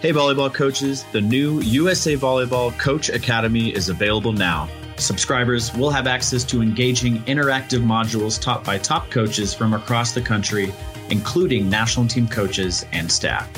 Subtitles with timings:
[0.00, 4.68] Hey, volleyball coaches, the new USA Volleyball Coach Academy is available now.
[4.96, 10.20] Subscribers will have access to engaging interactive modules taught by top coaches from across the
[10.20, 10.72] country,
[11.10, 13.50] including national team coaches and staff.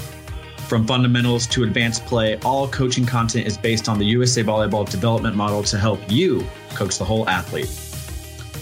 [0.67, 5.37] From fundamentals to advanced play, all coaching content is based on the USA Volleyball development
[5.37, 7.69] model to help you coach the whole athlete.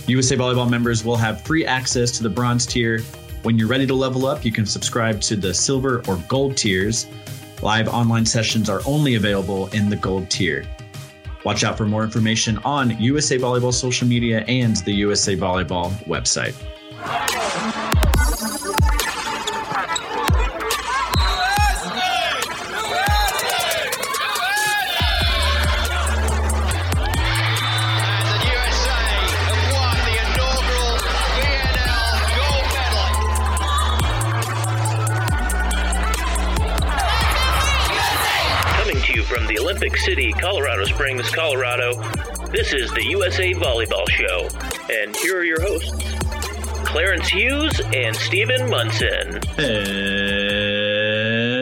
[0.08, 3.02] USA Volleyball members will have free access to the bronze tier.
[3.44, 7.06] When you're ready to level up, you can subscribe to the silver or gold tiers.
[7.62, 10.64] Live online sessions are only available in the gold tier.
[11.44, 16.54] Watch out for more information on USA Volleyball social media and the USA Volleyball website.
[39.98, 41.94] City, Colorado Springs, Colorado,
[42.52, 44.48] this is the USA Volleyball Show.
[44.90, 45.90] And here are your hosts,
[46.88, 49.40] Clarence Hughes and Stephen Munson.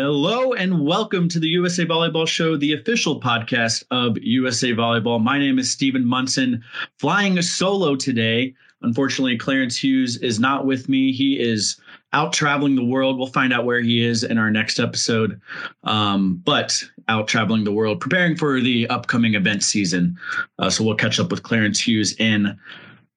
[0.04, 5.22] Hello and welcome to the USA Volleyball Show, the official podcast of USA Volleyball.
[5.22, 6.62] My name is Stephen Munson,
[6.98, 8.54] flying solo today.
[8.82, 11.10] Unfortunately, Clarence Hughes is not with me.
[11.10, 11.80] He is
[12.12, 13.18] out traveling the world.
[13.18, 15.40] We'll find out where he is in our next episode.
[15.84, 20.18] Um, but out traveling the world, preparing for the upcoming event season.
[20.58, 22.58] Uh, so we'll catch up with Clarence Hughes in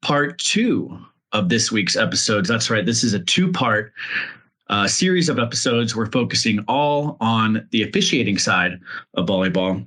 [0.01, 0.97] part two
[1.31, 2.49] of this week's episodes.
[2.49, 2.85] That's right.
[2.85, 3.93] This is a two part
[4.69, 5.95] uh, series of episodes.
[5.95, 8.79] We're focusing all on the officiating side
[9.15, 9.85] of volleyball.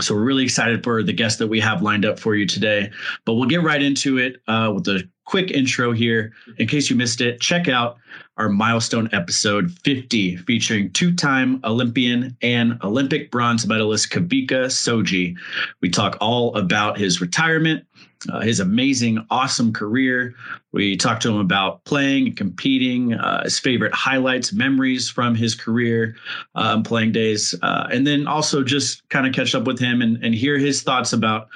[0.00, 2.90] So we're really excited for the guests that we have lined up for you today.
[3.24, 6.32] But we'll get right into it uh, with a quick intro here.
[6.58, 7.98] In case you missed it, check out
[8.36, 15.36] our milestone episode 50, featuring two-time Olympian and Olympic bronze medalist Kawika Shoji.
[15.80, 17.86] We talk all about his retirement,
[18.30, 20.34] uh, his amazing, awesome career.
[20.72, 25.54] We talked to him about playing and competing, uh, his favorite highlights, memories from his
[25.54, 26.16] career,
[26.54, 30.22] um, playing days, uh, and then also just kind of catch up with him and,
[30.22, 31.48] and hear his thoughts about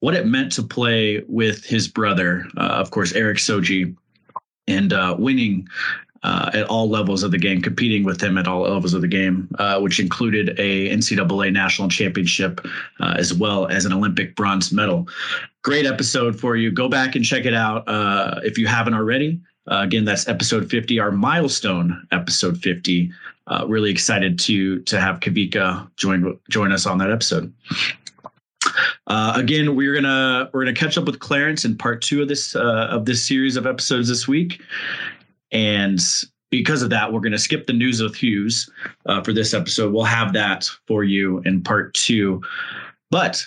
[0.00, 3.96] what it meant to play with his brother, uh, of course, Erik Shoji,
[4.68, 5.66] and uh, winning
[6.22, 9.08] uh, at all levels of the game, competing with him at all levels of the
[9.08, 12.60] game, uh, which included a NCAA national championship
[13.00, 15.08] uh, as well as an Olympic bronze medal.
[15.62, 16.70] Great episode for you.
[16.70, 19.40] Go back and check it out uh, if you haven't already.
[19.70, 23.12] Uh, again, that's episode 50, our milestone episode 50.
[23.46, 27.52] Uh, really excited to to have Kawika join join us on that episode.
[29.08, 32.54] Uh, again, we're gonna we're gonna catch up with Clarence in part two of this
[32.54, 34.60] uh, of this series of episodes this week,
[35.50, 35.98] and
[36.50, 38.70] because of that, we're gonna skip the news with Hughes
[39.06, 39.92] uh, for this episode.
[39.92, 42.42] We'll have that for you in part two,
[43.10, 43.44] but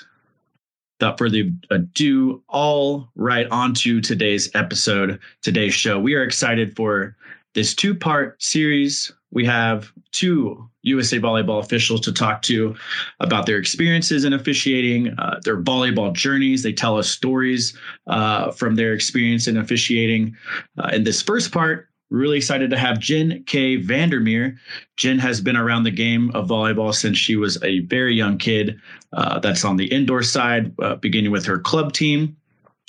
[0.99, 5.99] without further ado, all right on to today's episode, today's show.
[5.99, 7.15] We are excited for
[7.53, 9.11] this two part series.
[9.31, 12.75] We have two USA volleyball officials to talk to
[13.19, 16.63] about their experiences in officiating, uh, their volleyball journeys.
[16.63, 17.77] They tell us stories
[18.07, 20.35] uh, from their experience in officiating.
[20.77, 23.77] Uh, in this first part, really excited to have Jen K.
[23.77, 24.57] Vandermeer.
[24.97, 28.79] Jenn has been around the game of volleyball since she was a very young kid.
[29.13, 32.35] Uh, that's on the indoor side, uh, beginning with her club team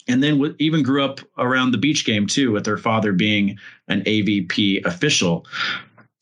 [0.09, 4.03] and then even grew up around the beach game too, with her father being an
[4.03, 5.47] AVP official.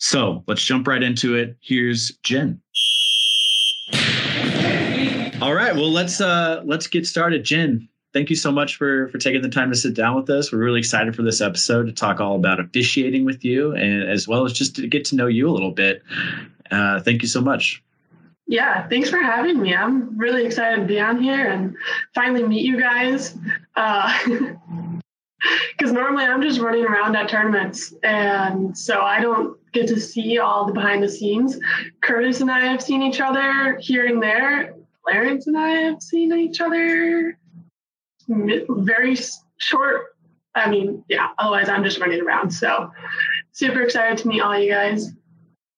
[0.01, 1.57] So let's jump right into it.
[1.61, 2.61] Here's Jenn.
[5.43, 7.45] All right, well let's uh let's get started.
[7.45, 10.51] Jenn, thank you so much for for taking the time to sit down with us.
[10.51, 14.27] We're really excited for this episode to talk all about officiating with you, and as
[14.27, 16.03] well as just to get to know you a little bit.
[16.71, 17.83] Uh, thank you so much.
[18.47, 19.75] Yeah, thanks for having me.
[19.75, 21.77] I'm really excited to be on here and
[22.15, 23.37] finally meet you guys.
[25.73, 30.39] Because normally I'm just running around at tournaments, and so I don't get to see
[30.39, 31.59] all the behind the scenes.
[32.03, 34.75] Curtis and I have seen each other here and there.
[35.05, 37.37] Clarence and I have seen each other
[38.29, 39.17] very
[39.59, 40.17] short.
[40.55, 42.51] I mean, yeah, otherwise I'm just running around.
[42.51, 42.91] So
[43.53, 45.13] super excited to meet all you guys.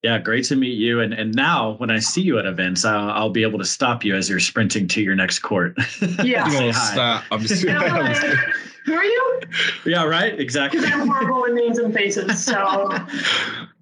[0.02, 1.00] Yeah, great to meet you.
[1.00, 4.04] And and now when I see you at events, I'll, I'll be able to stop
[4.04, 5.76] you as you're sprinting to your next court.
[6.24, 6.48] Yeah.
[6.48, 6.92] Say hi.
[6.92, 7.24] stop.
[7.30, 8.38] I'm just, And I'm like,
[8.84, 9.40] who are you?
[9.86, 10.38] Yeah, right.
[10.38, 10.80] Exactly.
[10.80, 12.42] Because I'm horrible with names and faces.
[12.44, 12.88] So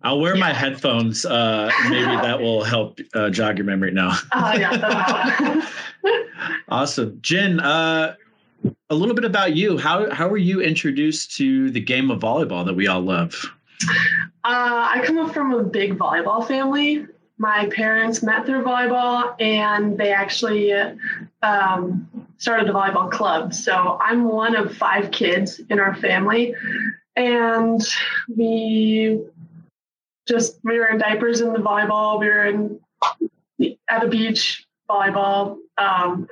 [0.02, 1.24] I'll wear my headphones.
[1.24, 4.16] Uh, maybe that will help uh, jog your memory now.
[4.32, 5.66] uh, yeah.
[6.68, 7.60] Awesome, Jenn.
[7.60, 8.14] Uh,
[8.88, 9.76] a little bit about you.
[9.76, 13.34] How how were you introduced to the game of volleyball that we all love?
[14.44, 17.06] Uh, I come up from a big volleyball family.
[17.38, 20.72] my parents met through volleyball and they actually
[21.42, 23.54] um, started a volleyball club.
[23.54, 26.54] So I'm one of five kids in our family.
[27.14, 27.80] And
[28.34, 29.20] we
[30.26, 32.18] just, we were in diapers in the volleyball.
[32.18, 32.80] We were in
[33.88, 35.58] at the beach volleyball.
[35.76, 36.26] Um,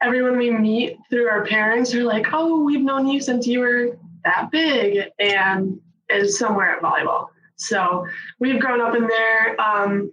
[0.00, 3.98] everyone we meet through our parents are like, oh, we've known you since you were
[4.24, 7.26] that big and is somewhere at volleyball.
[7.56, 8.06] So
[8.38, 9.60] we've grown up in there.
[9.60, 10.12] Um,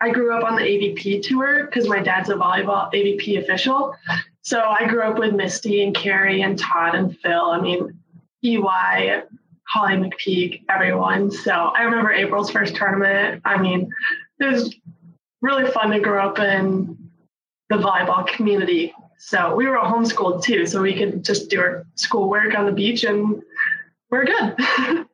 [0.00, 3.94] I grew up on the AVP tour because my dad's a volleyball AVP official.
[4.46, 7.46] So I grew up with Misty and Kerri and Todd and Phil.
[7.46, 7.98] I mean,
[8.44, 9.22] EY,
[9.64, 11.32] Holly McPeak, everyone.
[11.32, 13.42] So I remember April's first tournament.
[13.44, 13.90] I mean,
[14.38, 14.72] it was
[15.42, 16.96] really fun to grow up in
[17.70, 18.94] the volleyball community.
[19.18, 23.02] So we were homeschooled too, so we could just do our schoolwork on the beach
[23.02, 23.42] and
[24.12, 24.56] we're good.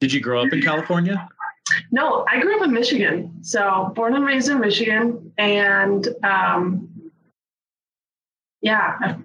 [0.00, 1.28] Did you grow up in California?
[1.90, 3.36] No, I grew up in Michigan.
[3.42, 6.95] So born and raised in Michigan, and um,
[8.66, 9.16] yeah, I've,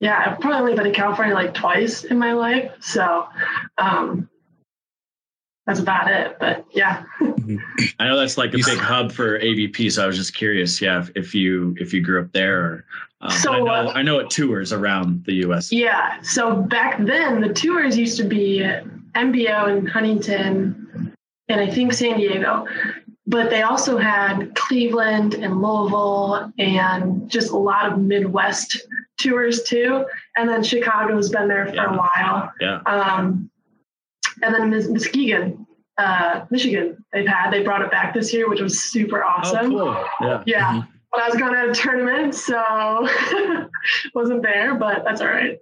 [0.00, 2.70] yeah, I've probably only been to California like twice in my life.
[2.80, 3.26] So
[3.78, 4.28] um,
[5.66, 6.36] that's about it.
[6.38, 7.04] But yeah.
[7.98, 11.00] I know that's like a big hub for AVP, so I was just curious, yeah,
[11.00, 12.60] if, if you if you grew up there.
[12.60, 12.84] Or,
[13.22, 15.72] um, So, I know uh, I know it tours around the U.S.
[15.72, 16.20] Yeah.
[16.20, 18.58] So back then, the tours used to be
[19.14, 21.14] MBO in Huntington
[21.48, 22.66] and I think San Diego,
[23.26, 28.80] but they also had Cleveland and Louisville and just a lot of Midwest
[29.18, 30.04] tours too.
[30.36, 31.94] And then Chicago's been there for Yeah.
[31.94, 32.52] a while.
[32.60, 32.80] Yeah.
[32.86, 33.50] Um,
[34.42, 35.66] and then Mus- Muskegon,
[35.98, 39.74] uh, Michigan, they've had, they brought it back this year, which was super awesome.
[39.74, 40.28] Oh, cool.
[40.28, 40.42] Yeah.
[40.46, 40.82] Yeah.
[41.12, 43.08] But I was going to a tournament, so
[44.14, 45.58] wasn't there, but that's all right.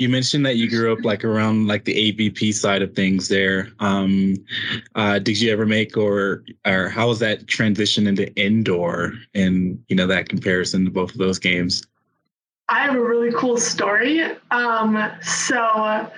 [0.00, 3.68] You mentioned that you grew up like around like the AVP side of things there.
[3.80, 4.34] Um,
[4.94, 9.96] uh, did you ever make or or how was that transition into indoor and you
[9.96, 11.82] know that comparison to both of those games?
[12.70, 14.22] I have a really cool story.
[14.52, 16.10] Um, so,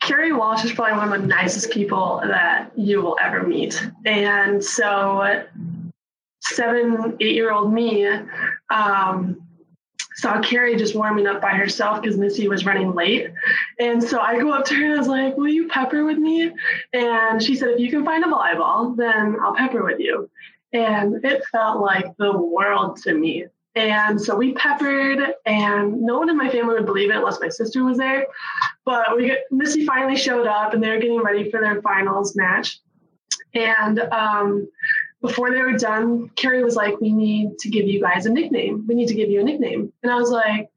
[0.00, 3.88] Kerri Walsh is probably one of the nicest people that you will ever meet.
[4.04, 5.44] And so,
[6.40, 8.08] seven, eight year old me
[8.70, 9.40] um,
[10.16, 13.32] saw Kerri just warming up by herself because Misty was running late.
[13.78, 16.18] And so I go up to her and I was like, Will you pepper with
[16.18, 16.52] me?
[16.92, 20.30] And she said, If you can find a volleyball, then I'll pepper with you.
[20.72, 23.46] And it felt like the world to me.
[23.74, 27.48] And so we peppered, and no one in my family would believe it unless my
[27.48, 28.26] sister was there.
[28.84, 32.80] But we Misty finally showed up, and they were getting ready for their finals match.
[33.54, 34.68] And um,
[35.22, 38.84] before they were done, Kerri was like, "We need to give you guys a nickname.
[38.86, 40.70] We need to give you a nickname." And I was like,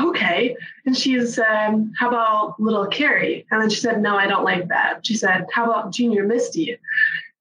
[0.00, 0.56] "Okay."
[0.86, 4.66] And she said, "How about Little Kerri?" And then she said, "No, I don't like
[4.68, 6.78] that." She said, "How about Junior Misty?"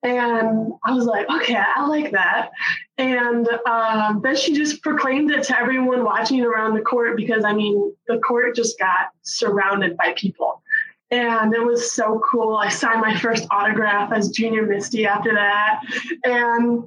[0.01, 2.51] And I was like, okay, I like that.
[2.97, 7.53] And um, then she just proclaimed it to everyone watching around the court because I
[7.53, 10.63] mean, the court just got surrounded by people.
[11.11, 12.55] And it was so cool.
[12.55, 15.81] I signed my first autograph as Junior Misty after that.
[16.23, 16.83] And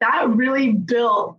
[0.00, 1.36] that really built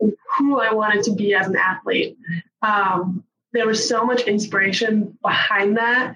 [0.00, 2.16] who I wanted to be as an athlete.
[2.62, 6.14] Um, there was so much inspiration behind that,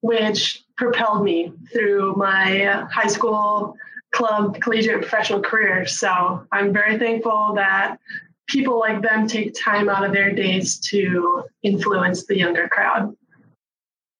[0.00, 3.76] which propelled me through my high school,
[4.12, 5.86] club, collegiate, professional career.
[5.86, 7.98] So I'm very thankful that
[8.46, 13.16] people like them take time out of their days to influence the younger crowd.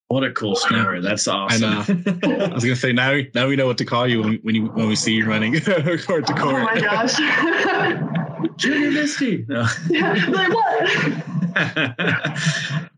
[0.08, 1.00] What a cool story.
[1.00, 2.04] That's awesome.
[2.22, 4.36] I was gonna say now we now we know what to call you when we,
[4.38, 6.56] when, you, when we see you running court to court.
[6.56, 7.16] Oh my gosh.
[8.56, 9.44] Junior Misty.
[9.48, 9.66] No.
[9.88, 10.90] yeah, like what?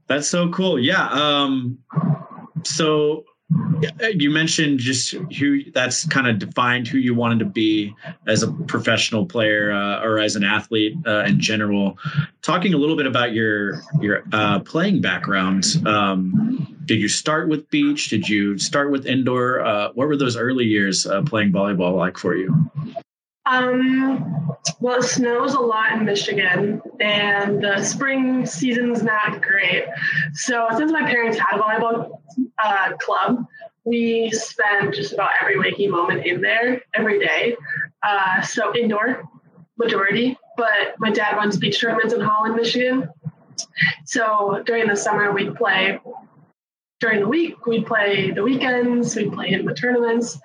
[0.08, 0.80] That's so cool.
[0.80, 1.06] Yeah.
[1.08, 1.78] Um,
[2.64, 3.35] so yeah,
[4.14, 7.94] you mentioned just who that's kind of defined who you wanted to be
[8.26, 11.98] as a professional player uh, or as an athlete uh, in general.
[12.42, 15.64] Talking a little bit about your your uh, playing background.
[15.86, 18.08] Um, did you start with beach?
[18.08, 19.60] Did you start with indoor?
[19.60, 22.70] Uh, what were those early years uh, playing volleyball like for you?
[23.46, 29.84] Um, well, it snows a lot in Michigan, and the spring season's not great.
[30.34, 32.20] So, since my parents had a volleyball
[32.62, 33.46] uh, club,
[33.86, 37.56] we spend just about every waking moment in there every day.
[38.02, 39.22] Uh, so, indoor
[39.78, 43.08] majority, but my dad runs beach tournaments in Holland, Michigan.
[44.04, 46.00] So, during the summer, we'd play.
[46.98, 50.38] During the week, we'd play the weekends, we'd play in the tournaments.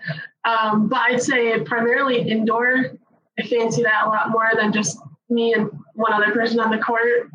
[0.43, 2.91] Um, but I'd say primarily indoor.
[3.39, 6.77] I fancy that a lot more than just me and one other person on the
[6.77, 7.29] court.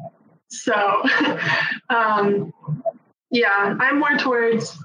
[0.49, 1.03] So,
[1.91, 2.53] um,
[3.31, 4.79] yeah, I'm more towards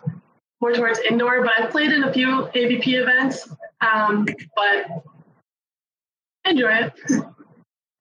[0.62, 3.50] more towards indoor, but I've played in a few AVP events.
[3.82, 5.04] Um, but
[6.46, 6.94] I enjoy it.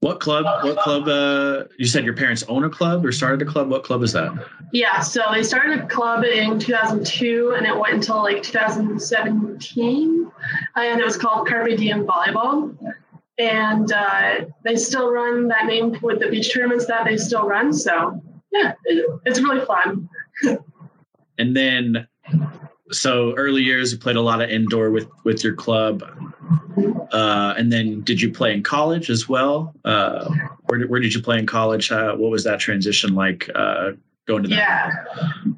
[0.00, 0.44] What club?
[0.64, 1.08] What club?
[1.08, 3.68] Uh, you said your parents own a club or started a club.
[3.68, 4.32] What club is that?
[4.72, 10.30] Yeah, so they started a club in 2002 and it went until like 2017.
[10.76, 12.76] And it was called Carpe Diem Volleyball.
[13.36, 17.72] And uh, they still run that name with the beach tournaments that they still run.
[17.72, 20.08] So, yeah, it, it's really fun.
[21.40, 22.06] And then,
[22.90, 26.02] so early years, you played a lot of indoor with with your club.
[27.12, 29.74] Uh, and then, did you play in college as well?
[29.84, 30.32] Uh,
[30.66, 31.90] where, did, where did you play in college?
[31.90, 33.90] Uh, what was that transition like uh,
[34.26, 34.56] going to that?
[34.56, 34.92] Yeah.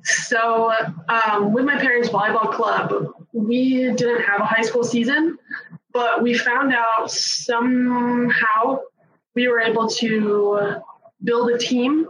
[0.03, 0.73] So,
[1.09, 5.39] um, with my parents' volleyball club, we didn't have a high school season,
[5.93, 8.81] but we found out somehow
[9.35, 10.77] we were able to
[11.23, 12.09] build a team.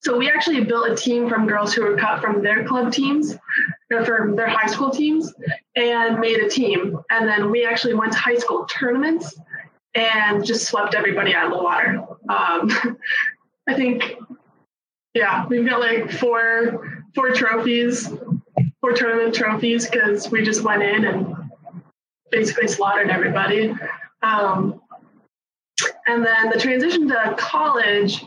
[0.00, 3.36] So, we actually built a team from girls who were cut from their club teams
[3.92, 5.32] or from their high school teams
[5.76, 6.98] and made a team.
[7.10, 9.38] And then we actually went to high school tournaments
[9.94, 12.04] and just swept everybody out of the water.
[12.28, 12.98] Um,
[13.68, 14.16] I think
[15.14, 18.08] yeah, we've got like four four trophies,
[18.80, 21.36] four tournament trophies because we just went in and
[22.30, 23.74] basically slaughtered everybody.
[24.22, 24.80] Um,
[26.06, 28.24] and then the transition to college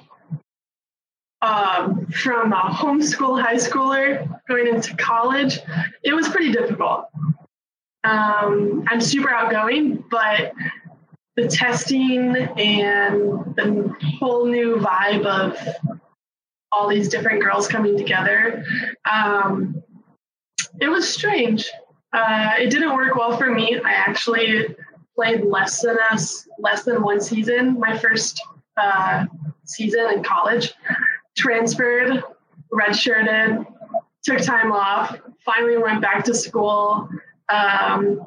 [1.42, 5.60] um, from a homeschool high schooler going into college,
[6.04, 7.06] it was pretty difficult.
[8.04, 10.54] Um, I'm super outgoing, but
[11.36, 15.58] the testing and the whole new vibe of
[16.72, 18.64] all these different girls coming together.
[19.10, 19.82] Um,
[20.80, 21.70] it was strange.
[22.14, 23.80] Uh, it didn't work well for me.
[23.84, 24.76] I actually
[25.16, 27.80] played less than us, less than one season.
[27.80, 28.42] My first
[28.78, 29.26] uh,
[29.66, 30.74] season in college,
[31.46, 32.24] transferred,
[32.74, 33.66] redshirted,
[34.24, 35.20] took time off.
[35.46, 37.08] Finally went back to school
[37.50, 38.26] um,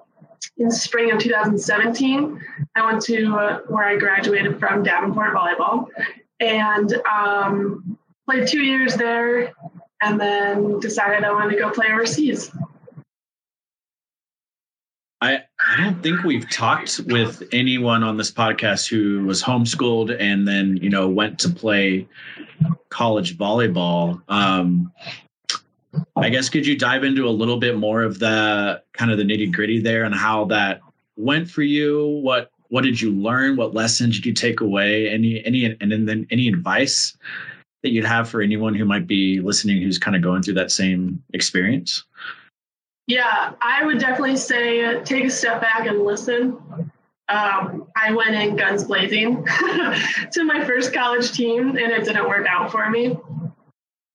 [0.59, 2.41] in spring of 2017.
[2.77, 5.87] I went to uh, where I graduated from Davenport volleyball,
[6.39, 9.53] and um, played two years there
[10.01, 12.53] and then decided I wanted to go play overseas.
[15.71, 20.79] I don't think we've talked with anyone on this podcast who was homeschooled and then
[20.79, 22.09] you know went to play
[22.89, 24.23] college volleyball.
[24.29, 24.91] Um,
[26.17, 29.25] I guess could you dive into a little bit more of the kind of the
[29.25, 30.81] nitty gritty there and how that
[31.17, 32.21] went for you?
[32.23, 33.57] What what did you learn?
[33.57, 35.11] What lessons did you take away?
[35.11, 37.15] Any any and then any advice
[37.83, 40.73] that you'd have for anyone who might be listening who's kind of going through that
[40.73, 42.05] same experience?
[43.09, 46.59] Yeah, I would definitely say take a step back and listen.
[47.31, 49.47] Um, I went in guns blazing
[50.33, 53.17] to my first college team, and it didn't work out for me.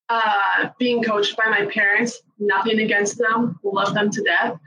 [0.10, 4.60] Uh, being coached by my parents, nothing against them, love them to death.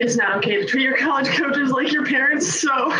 [0.00, 2.90] It's not okay to treat your college coaches like your parents, so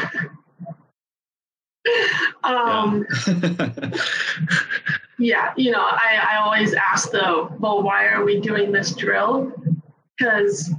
[2.45, 3.07] um,
[5.25, 9.53] yeah, you know, I, I always ask though, well, why are we doing this drill?
[10.19, 10.71] Because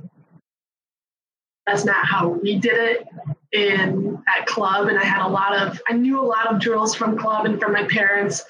[1.65, 3.07] that's not how we did it
[3.53, 6.93] in at club and i had a lot of i knew a lot of drills
[6.93, 8.43] from club and from my parents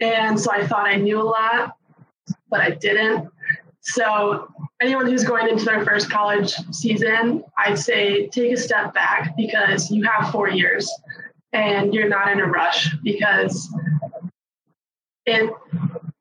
[0.00, 1.76] and so i thought i knew a lot
[2.50, 3.28] but i didn't
[3.80, 4.46] so
[4.80, 9.90] anyone who's going into their first college season i'd say take a step back because
[9.90, 10.88] you have four years
[11.52, 13.68] and you're not in a rush because
[15.26, 15.50] it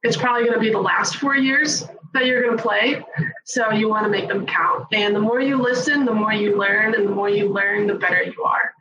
[0.03, 3.03] it's probably going to be the last four years that you're going to play.
[3.45, 4.87] So you want to make them count.
[4.91, 7.95] And the more you listen the more you learn and the more you learn the
[7.95, 8.73] better you are.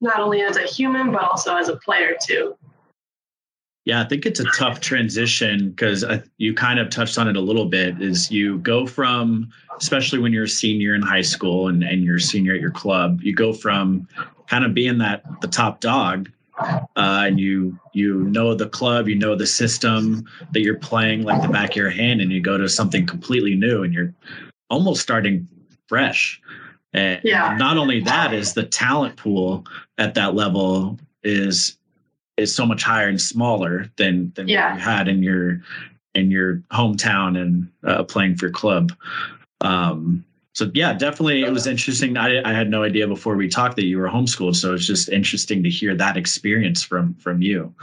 [0.00, 2.56] Not only as a human but also as a player too.
[3.84, 6.04] Yeah i think it's a tough transition because
[6.38, 10.32] you kind of touched on it a little bit is you go from especially when
[10.32, 13.34] you're a senior in high school and, and you're a senior at your club you
[13.34, 14.08] go from
[14.46, 19.14] kind of being that the top dog uh, and you you know the club you
[19.14, 22.56] know the system that you're playing like the back of your hand and you go
[22.56, 24.12] to something completely new and you're
[24.70, 25.46] almost starting
[25.88, 26.40] fresh
[26.92, 27.56] and yeah.
[27.58, 29.64] not only that is the talent pool
[29.98, 31.76] at that level is
[32.36, 34.70] is so much higher and smaller than than yeah.
[34.70, 35.60] what you had in your
[36.14, 38.92] in your hometown and uh, playing for your club
[39.60, 42.16] um so yeah, definitely it was interesting.
[42.16, 45.08] I, I had no idea before we talked that you were homeschooled, so it's just
[45.08, 47.74] interesting to hear that experience from from you.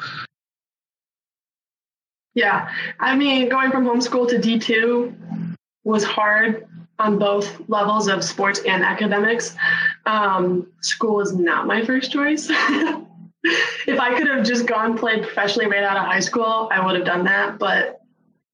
[2.33, 2.69] Yeah,
[3.01, 5.13] I mean, going from homeschool to D two
[5.83, 6.65] was hard
[6.97, 9.53] on both levels of sports and academics.
[10.05, 12.47] Um, school is not my first choice.
[13.43, 16.95] if I could have just gone played professionally right out of high school, I would
[16.95, 17.59] have done that.
[17.59, 17.99] But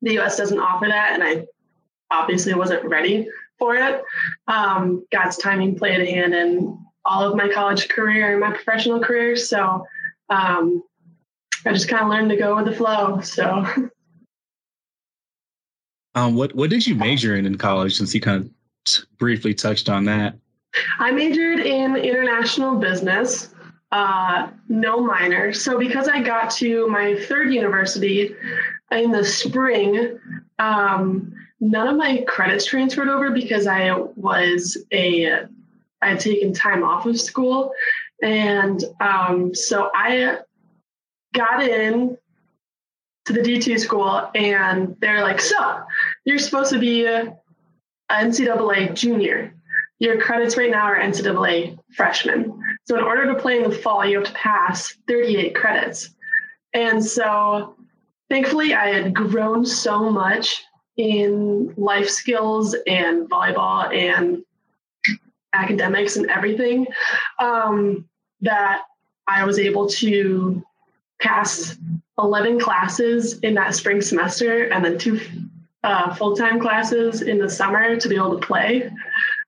[0.02, 0.38] the U.S.
[0.38, 1.46] doesn't offer that, and I
[2.10, 4.04] obviously wasn't ready for it.
[4.48, 9.00] Um, God's timing played a hand in all of my college career and my professional
[9.00, 9.36] career.
[9.36, 9.86] So
[10.30, 10.84] um,
[11.66, 13.22] I just kind of learned to go with the flow.
[13.22, 13.66] So.
[16.16, 17.96] Um, what what did you major in in college?
[17.96, 20.34] Since you kind of briefly touched on that.
[20.98, 23.54] I majored in international business,
[23.92, 25.54] uh, no minor.
[25.54, 28.36] So because I got to my third university
[28.92, 30.18] in the spring,
[30.58, 35.46] um, none of my credits transferred over because I was a
[36.02, 37.72] I had taken time off of school,
[38.22, 40.40] and um, so I
[41.34, 42.18] got in
[43.26, 45.82] to the D2 school, and they're like, "So
[46.26, 47.36] you're supposed to be a
[48.12, 49.54] NCAA junior.
[50.00, 52.54] Your credits right now are NCAA freshman.
[52.86, 56.12] So in order to play in the fall, you have to pass 38 credits."
[56.74, 57.76] And so,
[58.30, 60.64] thankfully, I had grown so much
[60.98, 64.44] in life skills and volleyball and
[65.54, 66.88] academics and everything
[67.40, 68.08] um,
[68.42, 68.84] that
[69.28, 70.64] I was able to
[71.22, 71.78] pass
[72.20, 75.20] 11 classes in that spring semester and then two
[75.84, 78.92] uh, full time classes in the summer to be able to play.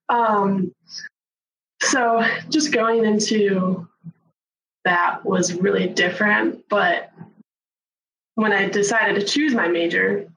[0.10, 0.74] Um,
[1.82, 3.88] so just going into
[4.86, 6.64] that was really different.
[6.70, 7.12] But
[8.36, 10.30] when I decided to choose my major,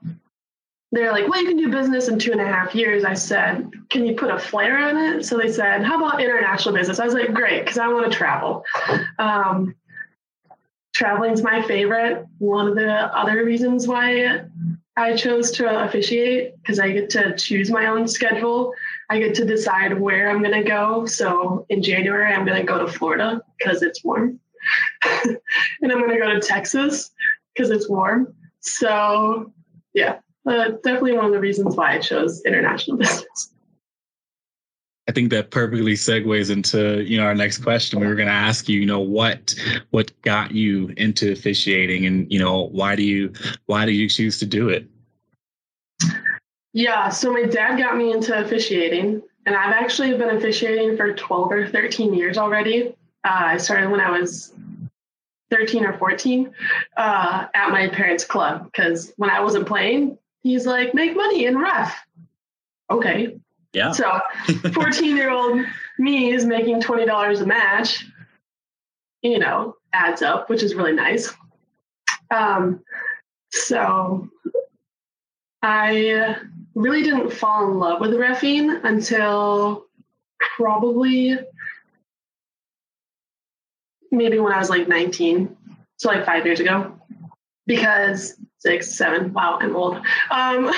[0.92, 3.02] they're like, well, you can do business in two and a half years.
[3.02, 5.24] I said, can you put a flair on it?
[5.24, 7.00] So they said, how about international business?
[7.00, 8.62] I was like, great, because I want to travel.
[9.18, 9.74] Um,
[10.94, 12.26] traveling's my favorite.
[12.38, 14.42] One of the other reasons why
[14.94, 18.74] I chose to officiate, because I get to choose my own schedule.
[19.08, 21.06] I get to decide where I'm going to go.
[21.06, 24.38] So in January, I'm going to go to Florida because it's warm.
[25.24, 25.38] and
[25.90, 27.12] I'm going to go to Texas
[27.54, 28.34] because it's warm.
[28.60, 29.52] So
[29.94, 33.52] yeah, uh, definitely one of the reasons why I chose international business.
[35.08, 38.00] I think that perfectly segues into you know our next question.
[38.00, 39.54] We were going to ask you, you know, what
[39.90, 43.32] what got you into officiating, and you know, why do you
[43.66, 44.86] why do you choose to do it?
[46.72, 51.52] Yeah, so my dad got me into officiating, and I've actually been officiating for 12
[51.52, 52.94] or 13 years already.
[53.24, 54.54] Uh, I started when I was
[55.50, 56.50] 13 or 14
[56.96, 61.58] uh, at my parents' club because when I wasn't playing, he's like, make money in
[61.58, 61.96] ref.
[62.90, 63.38] Okay.
[63.72, 63.92] Yeah.
[63.92, 64.20] So
[64.74, 65.64] 14 year old
[65.98, 68.04] me is making $20 a match,
[69.22, 71.32] you know, adds up, which is really nice.
[72.30, 72.82] Um,
[73.50, 74.28] so
[75.62, 76.36] I
[76.74, 79.86] really didn't fall in love with refing until
[80.56, 81.38] probably
[84.10, 85.56] maybe when I was like 19.
[85.96, 86.98] So like five years ago.
[87.66, 89.32] Because six, seven.
[89.32, 89.96] Wow, I'm old.
[90.30, 90.76] Um, because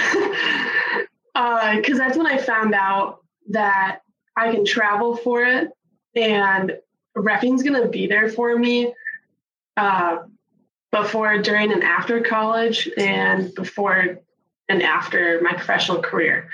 [1.35, 3.21] uh, that's when I found out
[3.51, 4.01] that
[4.37, 5.69] I can travel for it,
[6.17, 6.77] and
[7.17, 8.95] refing's gonna be there for me
[9.77, 10.19] uh,
[10.91, 14.19] before, during, and after college, and before
[14.69, 16.49] and after my professional career.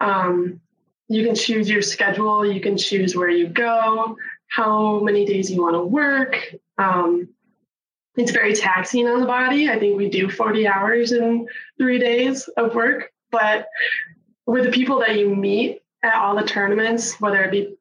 [0.00, 0.60] Um,
[1.08, 2.44] you can choose your schedule.
[2.44, 4.16] You can choose where you go,
[4.48, 6.54] how many days you want to work.
[6.78, 7.28] Um,
[8.16, 9.68] it's very taxing on the body.
[9.70, 11.46] I think we do 40 hours in
[11.78, 13.66] three days of work, but
[14.46, 17.76] with the people that you meet at all the tournaments, whether it be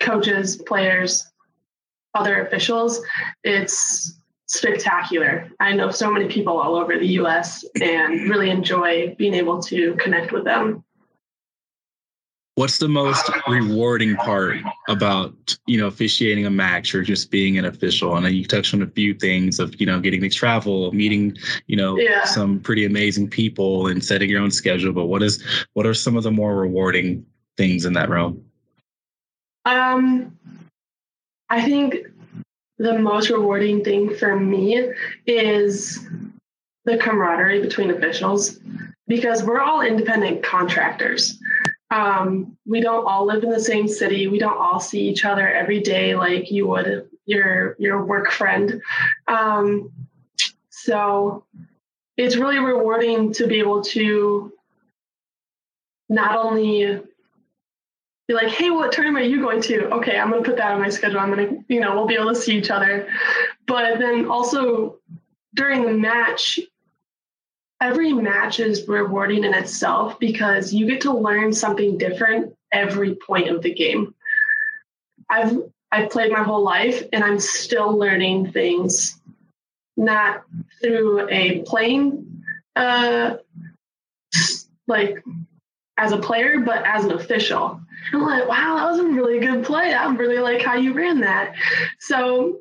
[0.00, 1.30] coaches, players,
[2.14, 3.00] other officials,
[3.44, 4.14] it's
[4.46, 5.48] spectacular.
[5.60, 9.94] I know so many people all over the US and really enjoy being able to
[9.96, 10.84] connect with them.
[12.58, 14.56] What's the most rewarding part
[14.88, 18.16] about you know officiating a match or just being an official?
[18.16, 21.36] And you touched on a few things of you know getting to travel, meeting
[21.68, 22.24] you know Yeah.
[22.24, 24.92] some pretty amazing people, and setting your own schedule.
[24.92, 25.40] But what is
[25.74, 27.24] what are some of the more rewarding
[27.56, 28.42] things in that realm?
[29.64, 30.36] Um,
[31.50, 32.08] I think
[32.78, 34.82] the most rewarding thing for me
[35.26, 36.04] is
[36.86, 38.58] the camaraderie between officials
[39.06, 41.38] because we're all independent contractors.
[41.90, 44.28] Um, we don't all live in the same city.
[44.28, 48.82] We don't all see each other every day like you would your your work friend.
[49.26, 49.90] Um,
[50.68, 51.44] so
[52.16, 54.52] it's really rewarding to be able to
[56.08, 57.00] not only
[58.26, 59.88] be like, hey, what tournament are you going to?
[59.90, 61.18] Okay, I'm going to put that on my schedule.
[61.18, 63.08] I'm going to, you know, we'll be able to see each other.
[63.66, 64.98] But then also
[65.54, 66.60] during the match,
[67.80, 73.48] every match is rewarding in itself because you get to learn something different every point
[73.48, 74.14] of the game.
[75.30, 75.58] I've
[75.90, 79.18] I've played my whole life and I'm still learning things,
[79.96, 80.42] not
[80.82, 82.42] through a playing
[82.76, 83.36] uh,
[84.86, 85.22] like
[85.96, 87.80] as a player, but as an official.
[88.12, 89.92] I'm like, wow, that was a really good play.
[89.92, 91.54] I really like how you ran that.
[91.98, 92.60] So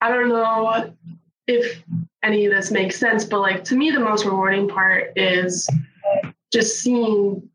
[0.00, 0.92] I don't know
[1.46, 1.82] if
[2.22, 5.68] any of this makes sense, but like to me, the most rewarding part is
[6.52, 7.48] just seeing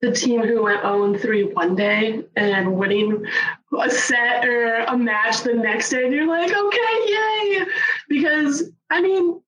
[0.00, 3.24] the team who went 0 3 one day and winning
[3.78, 6.04] a set or a match the next day.
[6.04, 7.66] And you're like, okay, yay.
[8.08, 9.40] Because I mean,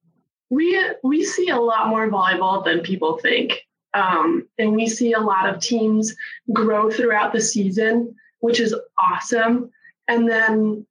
[0.50, 3.66] we we see a lot more volleyball than people think.
[3.94, 6.14] Um, and we see a lot of teams
[6.52, 9.70] grow throughout the season, which is awesome.
[10.08, 10.86] And then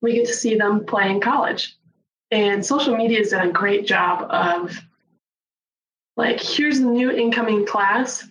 [0.00, 1.76] we get to see them play in college.
[2.32, 4.80] And social media has done a great job of
[6.16, 8.26] like, here's the new incoming class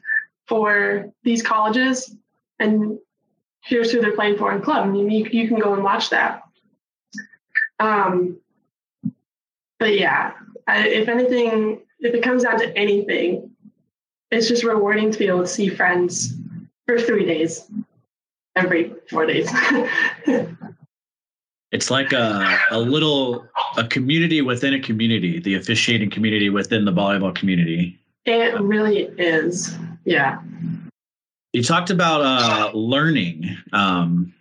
[0.48, 2.14] for these colleges,
[2.60, 2.98] and
[3.64, 4.88] here's who they're playing for in club.
[4.88, 6.42] And you, you can go and watch that.
[7.80, 8.38] Um,
[9.80, 10.34] but yeah,
[10.68, 13.52] I, if anything, if it comes down to anything,
[14.32, 16.34] it's just rewarding to be able to see friends
[16.88, 17.70] for three days,
[18.56, 19.52] every four days.
[21.72, 26.92] it's like a, a little a community within a community the officiating community within the
[26.92, 27.98] volleyball community.
[28.26, 30.40] It really is yeah.
[31.54, 34.34] You talked about uh, learning um,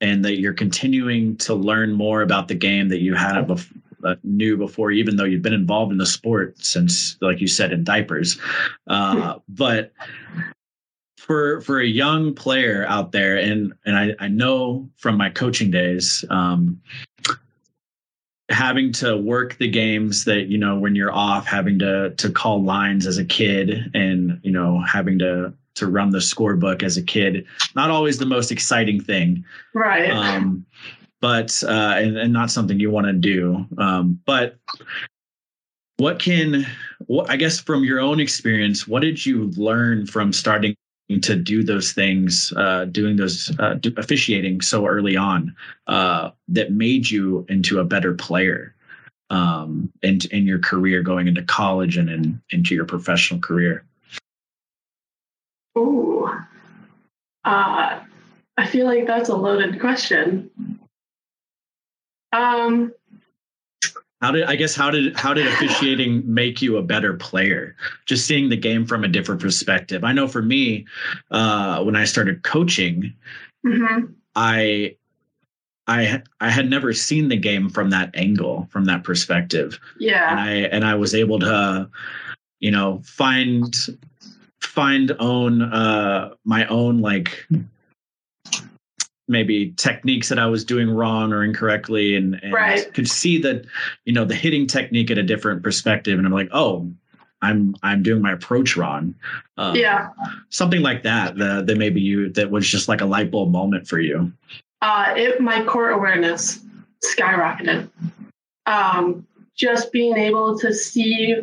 [0.00, 4.16] and that you're continuing to learn more about the game that you had bef- uh,
[4.24, 7.84] knew before even though you've been involved in the sport since like you said in
[7.84, 8.38] diapers.
[8.86, 9.92] Uh, but
[11.30, 15.70] for for a young player out there, and and I, I know from my coaching
[15.70, 16.82] days, um,
[18.48, 22.64] having to work the games that you know when you're off, having to to call
[22.64, 27.02] lines as a kid, and you know having to to run the scorebook as a
[27.02, 30.10] kid, not always the most exciting thing, right?
[30.10, 30.66] Um,
[31.20, 33.64] but uh, and, and not something you want to do.
[33.78, 34.56] Um, but
[35.98, 36.66] what can
[37.06, 40.74] what I guess from your own experience, what did you learn from starting
[41.18, 45.54] to do those things, uh, doing those uh, officiating so early on
[45.88, 48.74] uh, that made you into a better player
[49.30, 53.84] um, in, in your career going into college and in, into your professional career?
[57.44, 58.00] Uh,
[58.56, 60.50] I feel like that's a loaded question.
[62.32, 62.92] Um,
[64.20, 67.74] how did I guess how did how did officiating make you a better player?
[68.06, 70.04] Just seeing the game from a different perspective.
[70.04, 70.86] I know for me,
[71.30, 73.12] uh, when I started coaching,
[73.64, 74.12] mm-hmm.
[74.36, 74.96] I
[75.86, 79.78] I I had never seen the game from that angle, from that perspective.
[79.98, 80.30] Yeah.
[80.30, 81.88] And I and I was able to,
[82.60, 83.74] you know, find
[84.60, 87.46] find own uh my own like
[89.30, 92.92] maybe techniques that I was doing wrong or incorrectly and, and right.
[92.92, 93.64] could see that,
[94.04, 96.18] you know, the hitting technique at a different perspective.
[96.18, 96.90] And I'm like, oh,
[97.42, 99.14] I'm I'm doing my approach wrong.
[99.56, 100.10] Um, yeah.
[100.50, 103.88] Something like that, that that maybe you that was just like a light bulb moment
[103.88, 104.32] for you.
[104.82, 106.60] Uh it my court awareness
[107.04, 107.88] skyrocketed.
[108.66, 111.36] Um just being able to see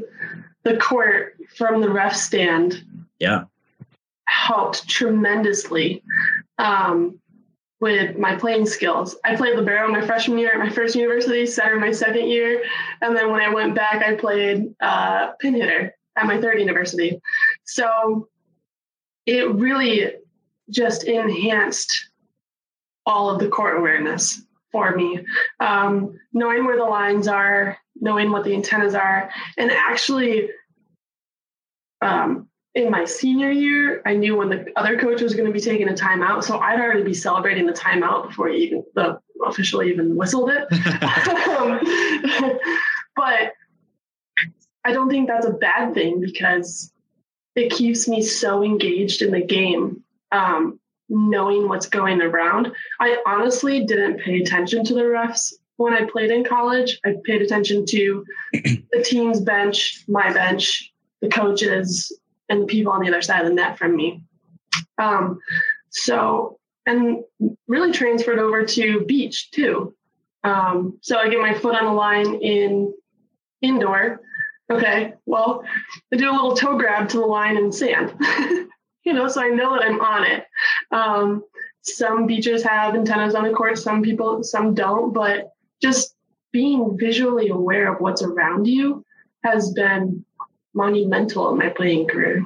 [0.63, 2.83] the court from the ref stand
[3.19, 3.45] yeah
[4.27, 6.03] helped tremendously.
[6.59, 7.19] Um
[7.79, 9.15] with my playing skills.
[9.23, 12.63] I played libero my freshman year at my first university, center my second year,
[13.01, 17.21] and then when I went back, I played uh, pin hitter at my third university.
[17.65, 18.27] So
[19.25, 20.13] it really
[20.69, 22.09] just enhanced
[23.05, 25.23] all of the court awareness for me,
[25.59, 30.49] um, knowing where the lines are, knowing what the antennas are, and actually
[32.01, 35.59] um, in my senior year, I knew when the other coach was going to be
[35.59, 39.81] taking a timeout, so I'd already be celebrating the timeout before he even the official
[39.81, 40.71] even whistled it.
[41.57, 42.59] um,
[43.15, 43.53] but
[44.85, 46.93] I don't think that's a bad thing because
[47.55, 52.71] it keeps me so engaged in the game, um, knowing what's going around.
[52.99, 56.99] I honestly didn't pay attention to the refs when I played in college.
[57.03, 62.11] I paid attention to the team's bench, my bench, the coaches,
[62.49, 64.23] and the people on the other side of the net from me.
[64.97, 65.39] Um,
[65.89, 67.23] so, and
[67.67, 69.93] really transferred over to beach too.
[70.43, 72.93] Um, so I get my foot on the line in
[73.61, 74.21] indoor.
[74.69, 75.63] Okay, well,
[76.13, 78.13] I do a little toe grab to the line in sand,
[79.05, 80.43] you know, so I know that I'm on it.
[80.91, 81.43] Um,
[81.81, 86.15] some beaches have antennas on the court, some people, some don't, but just
[86.51, 89.05] being visually aware of what's around you
[89.43, 90.25] has been
[90.77, 92.45] monumental in my playing career.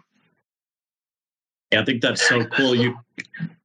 [1.72, 2.74] Yeah, I think that's so cool.
[2.76, 2.98] You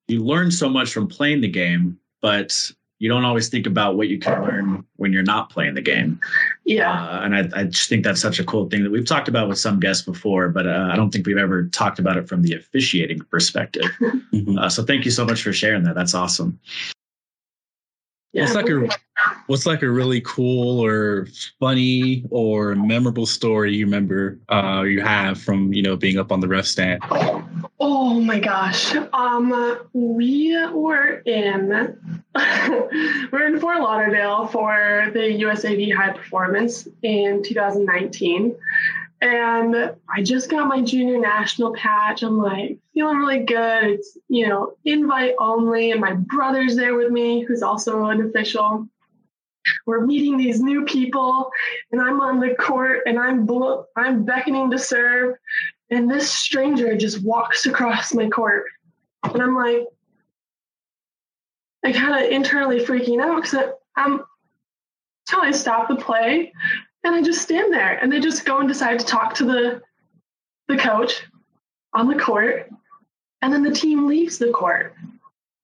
[0.08, 4.08] you learn so much from playing the game, but you don't always think about what
[4.08, 6.18] you can learn when you're not playing the game.
[6.64, 6.92] Yeah.
[6.92, 9.48] Uh, and I, I just think that's such a cool thing that we've talked about
[9.48, 12.40] with some guests before, but uh, I don't think we've ever talked about it from
[12.42, 13.84] the officiating perspective.
[14.32, 14.58] Mhm.
[14.58, 15.94] Uh, so thank you so much for sharing that.
[15.94, 16.58] That's awesome.
[18.42, 18.88] What's like a
[19.46, 25.40] what's like a really cool or funny or memorable story you remember uh, you have
[25.40, 27.02] from you know being up on the ref stand?
[27.80, 28.94] Oh my gosh.
[29.12, 31.68] Um, we were in
[33.32, 38.54] we're in Fort Lauderdale for the USAV High Performance in 2019.
[39.22, 42.22] And I just got my junior national patch.
[42.22, 43.84] I'm like feeling really good.
[43.84, 45.92] It's, you know, invite only.
[45.92, 48.88] And my brother's there with me, who's also an official.
[49.84, 51.50] We're meeting these new people,
[51.92, 55.34] and I'm on the court and I'm bl- I'm beckoning to serve
[55.90, 58.64] and this stranger just walks across my court
[59.22, 59.86] and i'm like
[61.84, 64.22] i kind of internally freaking out because i'm
[65.26, 66.52] so i stop the play
[67.04, 69.80] and i just stand there and they just go and decide to talk to the
[70.68, 71.22] the coach
[71.92, 72.68] on the court
[73.46, 74.94] and then the team leaves the court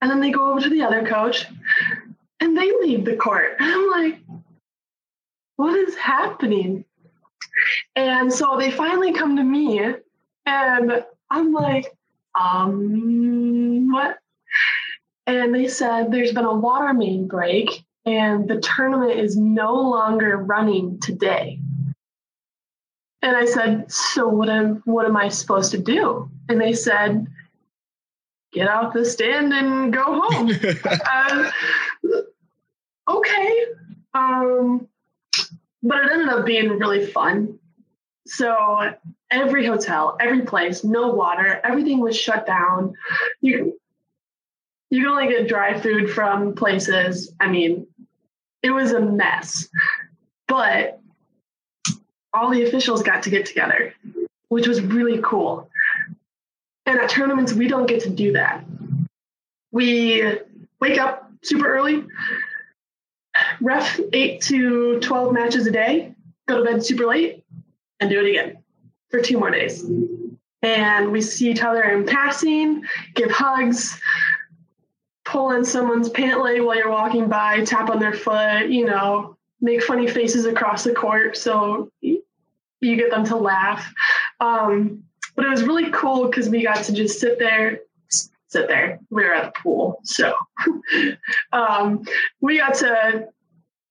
[0.00, 1.46] and then they go over to the other coach
[2.40, 4.20] and they leave the court and i'm like
[5.56, 6.84] what is happening
[7.96, 9.80] and so they finally come to me
[10.46, 11.86] and I'm like,
[12.38, 14.18] um, what?
[15.26, 20.36] And they said there's been a water main break and the tournament is no longer
[20.36, 21.60] running today.
[23.22, 26.28] And I said, so what am what am I supposed to do?
[26.48, 27.26] And they said,
[28.52, 30.50] get out the stand and go home.
[31.10, 31.50] uh,
[33.08, 33.64] okay.
[34.14, 34.88] Um,
[35.82, 37.58] but it ended up being really fun.
[38.26, 38.92] So
[39.30, 42.94] every hotel, every place, no water, everything was shut down.
[43.40, 43.78] You
[44.90, 47.32] you can only get dry food from places.
[47.40, 47.86] I mean,
[48.62, 49.68] it was a mess.
[50.46, 51.00] But
[52.34, 53.94] all the officials got to get together,
[54.48, 55.70] which was really cool.
[56.86, 58.64] And at tournaments, we don't get to do that.
[59.70, 60.38] We
[60.80, 62.04] wake up super early,
[63.60, 66.14] ref eight to 12 matches a day,
[66.48, 67.44] go to bed super late,
[68.00, 68.58] and do it again
[69.10, 69.84] for two more days.
[70.62, 74.00] And we see each other in passing, give hugs,
[75.24, 79.36] pull on someone's pant leg while you're walking by, tap on their foot, you know,
[79.60, 83.92] make funny faces across the court so you get them to laugh.
[84.40, 89.00] Um, but it was really cool because we got to just sit there, sit there.
[89.10, 90.34] We were at the pool, so
[91.52, 92.04] um,
[92.40, 93.28] we got to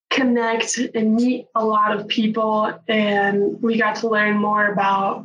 [0.10, 5.24] connect and meet a lot of people, and we got to learn more about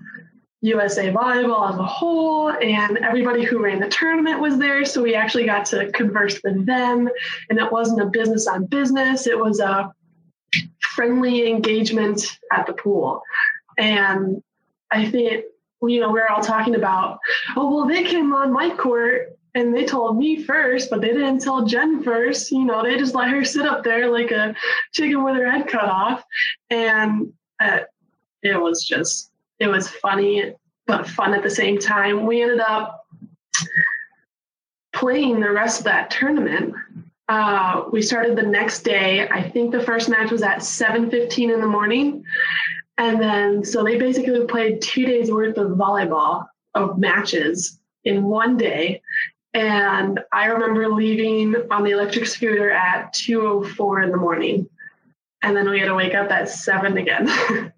[0.62, 4.85] USA Volleyball as a whole, and everybody who ran the tournament was there.
[4.85, 7.09] So we actually got to converse with them,
[7.50, 9.92] and it wasn't a business on business, it was a
[10.81, 13.22] friendly engagement at the pool.
[13.76, 14.42] And
[14.90, 15.44] I think,
[15.83, 17.19] you know, we we're all talking about,
[17.57, 21.41] oh, well, they came on my court and they told me first, but they didn't
[21.41, 22.51] tell Jenn first.
[22.53, 24.55] You know, they just let her sit up there like a
[24.93, 26.23] chicken with her head cut off.
[26.71, 27.81] And uh,
[28.43, 30.55] it was just, it was funny,
[30.87, 32.27] but fun at the same time.
[32.27, 33.07] We ended up
[34.93, 36.75] playing the rest of that tournament.
[37.29, 39.29] Uh, we started the next day.
[39.29, 42.25] I think the first match was at 7:15 in the morning,
[42.98, 48.56] and then so they basically played two days worth of volleyball of matches in one
[48.56, 49.02] day.
[49.52, 54.68] And I remember leaving on the electric scooter at 2:04 in the morning,
[55.42, 57.28] and then we had to wake up at seven again.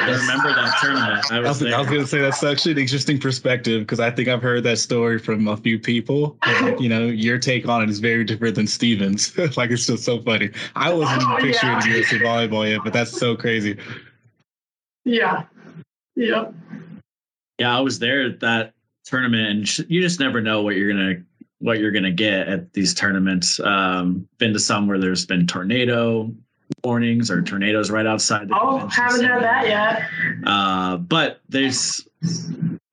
[0.00, 1.24] I remember that tournament.
[1.30, 1.74] I I was, was, there.
[1.74, 4.64] I was going to say that's actually an interesting perspective because I think I've heard
[4.64, 6.36] that story from a few people.
[6.42, 9.36] And, you know, your take on it is very different than Stephen's.
[9.56, 10.50] like it's just so funny.
[10.74, 11.86] I wasn't Oh, picturing yeah.
[11.86, 13.78] USA volleyball yet, but that's so crazy.
[15.04, 15.44] yeah,
[16.16, 16.54] yep.
[17.58, 18.72] yeah, I was there at that
[19.04, 21.22] tournament, and you just never know what you're gonna
[21.58, 23.60] what you're gonna get at these tournaments.
[23.60, 26.32] Um, been to some where there's been tornado
[26.84, 28.48] warnings or tornadoes right outside.
[28.48, 29.34] The Oh, haven't center.
[29.34, 30.02] had that yet.
[30.46, 32.06] Uh, but there's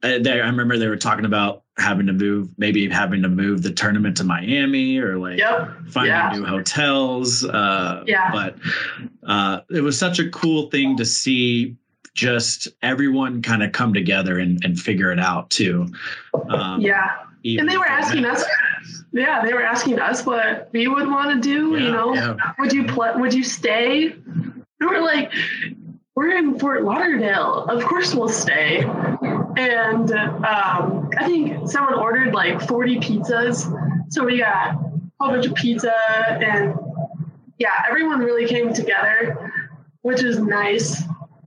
[0.04, 0.44] uh, there.
[0.44, 4.18] I remember they were talking about having to move, maybe having to move the tournament
[4.18, 5.72] to Miami or like Yep.
[5.90, 6.32] finding Yeah.
[6.34, 7.46] new hotels.
[7.46, 8.32] Uh, Yeah.
[8.32, 8.56] But
[9.28, 11.76] uh, it was such a cool thing to see
[12.16, 15.88] just everyone kind of come together and, and figure it out too.
[16.50, 17.10] Um, Yeah.
[17.46, 18.44] And they were asking us.
[19.12, 21.78] Yeah, they were asking us what we would want to do.
[21.78, 22.36] you know, yeah.
[22.60, 23.12] would you play?
[23.16, 24.12] Would you stay?
[24.12, 25.32] And we're like,
[26.16, 27.66] we're in Fort Lauderdale.
[27.66, 28.84] Of course we'll stay.
[29.58, 34.12] And um, I think someone ordered like 40 pizzas.
[34.12, 34.78] So we got a
[35.20, 35.94] whole bunch of pizza,
[36.42, 36.74] and
[37.58, 39.52] yeah, everyone really came together,
[40.02, 41.02] which is nice.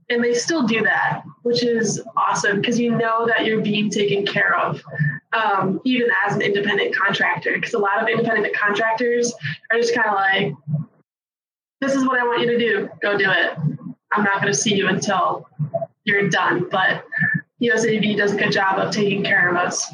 [0.09, 4.25] And they still do that, which is awesome because you know that you're being taken
[4.25, 4.81] care of,
[5.33, 7.53] um, even as an independent contractor.
[7.55, 9.33] Because a lot of independent contractors
[9.71, 10.53] are just kind of like,
[11.81, 13.57] this is what I want you to do, go do it.
[14.11, 15.47] I'm not going to see you until
[16.05, 16.67] you're done.
[16.69, 17.03] But
[17.61, 19.93] USAV does a good job of taking care of us.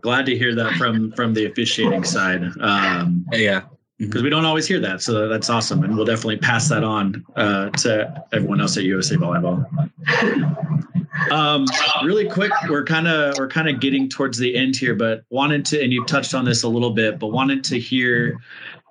[0.00, 2.42] Glad to hear that from from the officiating side.
[2.60, 3.62] Um, Yeah.
[3.98, 5.02] because we don't always hear that.
[5.02, 9.16] So that's awesome, and we'll definitely pass that on uh, to everyone else at USA
[9.16, 9.66] Volleyball.
[11.30, 11.66] Um,
[12.02, 15.64] really quick, we're kind of we're kind of getting towards the end here, but wanted
[15.66, 18.38] to, and you've touched on this a little bit, but wanted to hear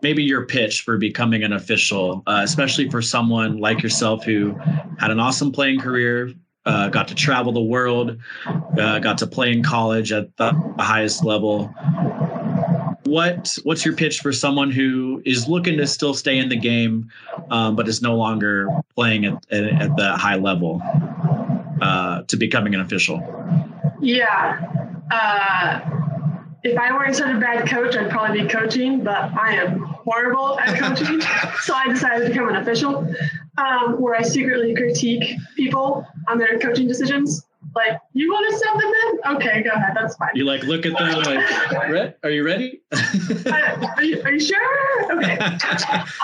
[0.01, 4.55] maybe your pitch for becoming an official, uh, especially for someone like yourself who
[4.97, 6.31] had an awesome playing career,
[6.65, 8.17] uh, got to travel the world,
[8.77, 11.67] uh, got to play in college at the highest level.
[13.05, 17.09] What what's your pitch for someone who is looking to still stay in the game
[17.49, 20.79] um, but is no longer playing at, at, at the high level
[21.81, 23.21] uh, to becoming an official
[24.01, 24.61] Yeah.
[25.11, 25.81] Uh,
[26.63, 30.59] if I weren't such a bad coach, I'd probably be coaching, but I am horrible
[30.59, 31.21] at coaching.
[31.61, 33.07] so I decided to become an official
[33.57, 37.45] um, where I secretly critique people on their coaching decisions.
[37.75, 39.35] Like, you want to sub them in?
[39.35, 39.93] Okay, go ahead.
[39.95, 40.29] That's fine.
[40.33, 45.17] you like look at them like are you ready Uh, are, you, are you sure?
[45.17, 45.37] Okay.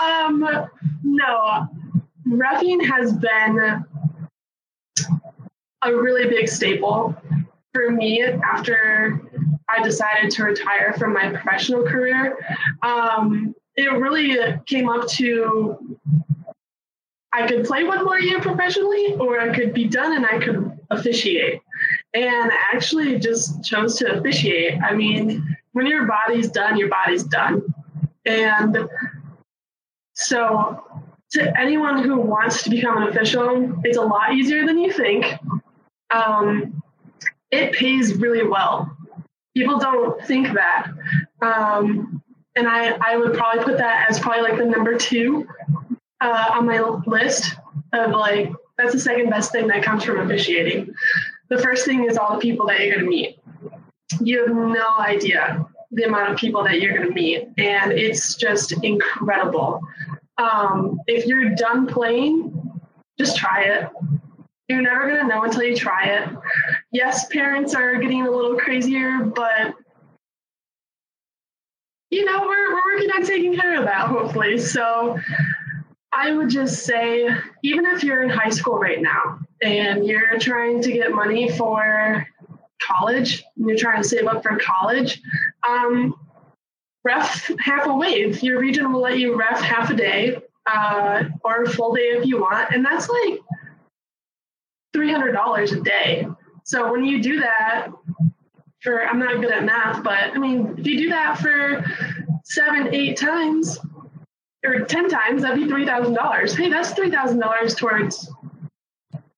[0.02, 0.44] Um,
[1.02, 1.66] no,
[2.26, 3.84] roughing has been
[5.82, 7.14] a really big staple
[7.72, 9.20] for me after
[9.68, 12.38] I decided to retire from my professional career.
[12.82, 15.98] Um, it really came up to
[17.36, 20.72] I could play one more year professionally, or I could be done and I could
[20.88, 21.60] officiate.
[22.14, 24.78] And I actually just chose to officiate.
[24.82, 27.62] I mean, when your body's done, your body's done.
[28.24, 28.88] And
[30.14, 30.82] so,
[31.32, 35.26] to anyone who wants to become an official, it's a lot easier than you think.
[36.10, 36.82] Um,
[37.50, 38.96] it pays really well.
[39.56, 40.88] People don't think that.
[41.42, 42.22] Um,
[42.56, 45.46] and I, I would probably put that as probably like the number two
[46.20, 47.54] uh, on my list
[47.92, 50.94] of like, that's the second best thing that comes from officiating.
[51.48, 53.38] The first thing is all the people that you're going to meet.
[54.20, 58.34] You have no idea the amount of people that you're going to meet, and it's
[58.34, 59.80] just incredible.
[60.38, 62.80] Um, if you're done playing,
[63.18, 63.88] just try it.
[64.68, 66.28] You're never going to know until you try it.
[66.92, 69.74] Yes, parents are getting a little crazier, but
[72.10, 74.58] you know, we're, we're working on taking care of that, hopefully.
[74.58, 75.18] So
[76.12, 77.28] I would just say,
[77.62, 82.26] even if you're in high school right now and you're trying to get money for
[82.80, 85.20] college, and you're trying to save up for college,
[85.68, 86.14] um,
[87.04, 88.42] ref half a wave.
[88.42, 92.26] Your region will let you ref half a day uh, or a full day if
[92.26, 93.40] you want, and that's like
[94.96, 96.26] three hundred dollars a day.
[96.64, 97.88] So when you do that
[98.80, 101.84] for, I'm not good at math, but I mean, if you do that for
[102.44, 103.78] seven, eight times,
[104.64, 106.56] or 10 times, that'd be $3,000.
[106.56, 108.32] Hey, that's $3,000 towards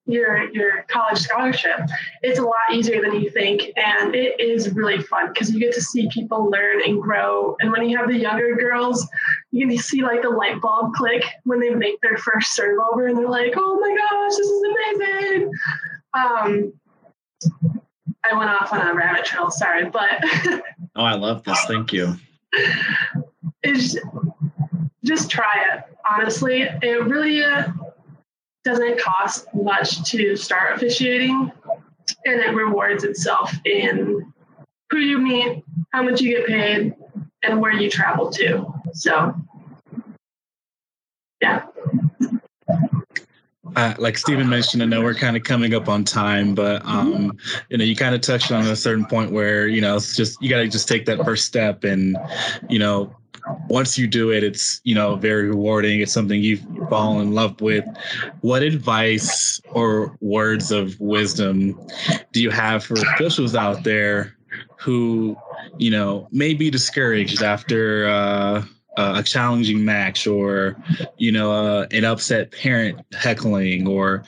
[0.06, 1.80] your your college scholarship.
[2.22, 5.74] It's a lot easier than you think, and it is really fun because you get
[5.74, 7.56] to see people learn and grow.
[7.60, 9.06] And when you have the younger girls,
[9.50, 13.06] you can see like the light bulb click when they make their first serve over,
[13.06, 14.62] and they're like, "Oh my gosh, this is
[14.98, 15.52] amazing!"
[16.14, 16.72] Um,
[18.24, 19.50] I went off on a rabbit trail.
[19.50, 20.22] Sorry, but
[20.96, 22.14] oh i love this thank you
[23.62, 23.96] it's
[25.04, 25.84] just try it.
[26.10, 27.68] Honestly, it really uh,
[28.64, 31.52] doesn't cost much to start officiating,
[32.24, 34.32] and it rewards itself in
[34.90, 36.94] who you meet, how much you get paid,
[37.42, 38.72] and where you travel to.
[38.92, 39.34] So,
[41.40, 41.66] yeah.
[43.76, 47.36] Uh, like Stephen mentioned, I know we're kind of coming up on time, but um,
[47.68, 50.40] you know, you kind of touched on a certain point where you know it's just
[50.42, 52.16] you got to just take that first step, and
[52.68, 53.14] you know,
[53.68, 56.00] once you do it, it's you know very rewarding.
[56.00, 57.84] It's something you fall in love with.
[58.40, 61.78] What advice or words of wisdom
[62.32, 64.34] do you have for officials out there
[64.78, 65.36] who
[65.76, 68.08] you know may be discouraged after?
[68.08, 68.64] Uh,
[68.98, 70.76] a challenging match or
[71.16, 74.24] you know uh, an upset parent heckling or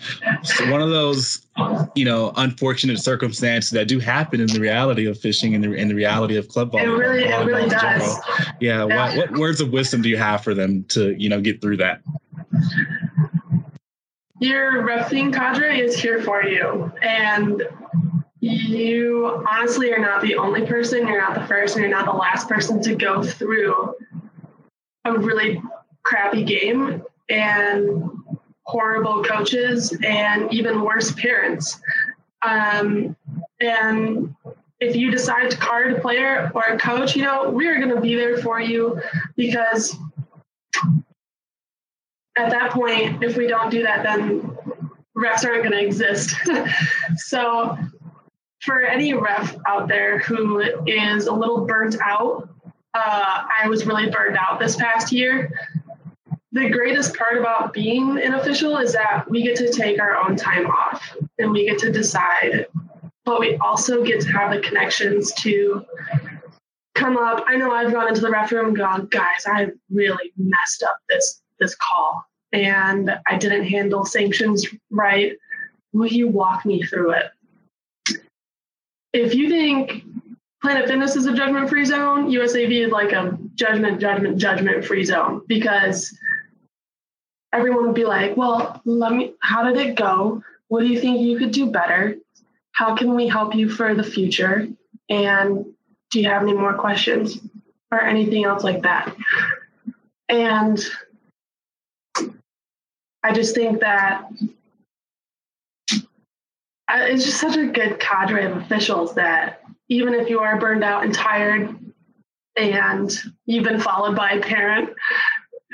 [0.68, 1.46] one of those
[1.94, 5.88] you know unfortunate circumstances that do happen in the reality of fishing and the in
[5.88, 8.16] the reality of club It really, it really does.
[8.60, 8.84] Yeah, Yeah.
[8.84, 11.78] What, what words of wisdom do you have for them to you know get through
[11.78, 12.02] that?
[14.38, 16.90] Your roughing cadre is here for you.
[17.02, 17.62] And
[18.40, 22.16] you honestly are not the only person, you're not the first, and you're not the
[22.16, 23.94] last person to go through
[25.04, 25.60] a really
[26.02, 28.10] crappy game and
[28.64, 31.80] horrible coaches and even worse parents.
[32.42, 33.16] Um,
[33.60, 34.34] and
[34.80, 37.94] if you decide to card a player or a coach, you know, we are going
[37.94, 39.00] to be there for you
[39.36, 39.96] because
[42.36, 44.56] at that point, if we don't do that, then
[45.16, 46.34] refs aren't going to exist.
[47.16, 47.76] so,
[48.60, 52.49] for any ref out there who is a little burnt out,
[52.94, 55.50] uh, I was really burned out this past year.
[56.52, 60.34] The greatest part about being an official is that we get to take our own
[60.34, 62.66] time off and we get to decide,
[63.24, 65.84] but we also get to have the connections to
[66.94, 67.44] come up.
[67.46, 70.96] I know I've gone into the ref room and gone, guys, I really messed up
[71.08, 75.36] this this call and I didn't handle sanctions right.
[75.92, 78.20] Will you walk me through it?
[79.12, 80.04] If you think
[80.62, 85.04] Planet Fitness is a judgment free zone, USAV is like a judgment, judgment, judgment free
[85.04, 86.16] zone because
[87.52, 90.42] everyone would be like, well, let me, how did it go?
[90.68, 92.16] What do you think you could do better?
[92.72, 94.68] How can we help you for the future?
[95.08, 95.64] And
[96.10, 97.38] do you have any more questions
[97.90, 99.16] or anything else like that?
[100.28, 100.78] And
[103.22, 104.26] I just think that
[106.88, 109.59] uh, it's just such a good cadre of officials that
[109.90, 111.76] even if you are burned out and tired
[112.56, 113.12] and
[113.44, 114.90] you've been followed by a parent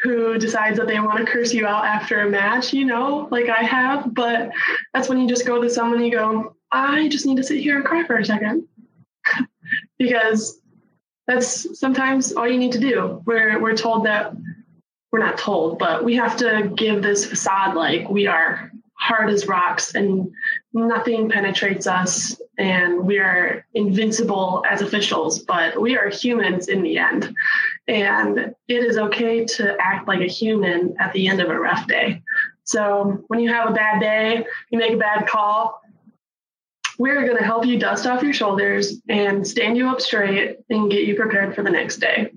[0.02, 3.48] who decides that they want to curse you out after a match, you know, like
[3.48, 4.50] I have, but
[4.92, 7.60] that's when you just go to someone and you go, I just need to sit
[7.60, 8.66] here and cry for a second.
[9.98, 10.60] because
[11.26, 13.22] that's sometimes all you need to do.
[13.26, 14.34] We're we're told that
[15.12, 19.46] we're not told, but we have to give this facade like we are hard as
[19.46, 20.30] rocks and
[20.72, 26.98] nothing penetrates us and we are invincible as officials, but we are humans in the
[26.98, 27.34] end.
[27.88, 31.86] And it is okay to act like a human at the end of a rough
[31.86, 32.22] day.
[32.64, 35.80] So when you have a bad day, you make a bad call,
[36.98, 40.90] we're going to help you dust off your shoulders and stand you up straight and
[40.90, 42.30] get you prepared for the next day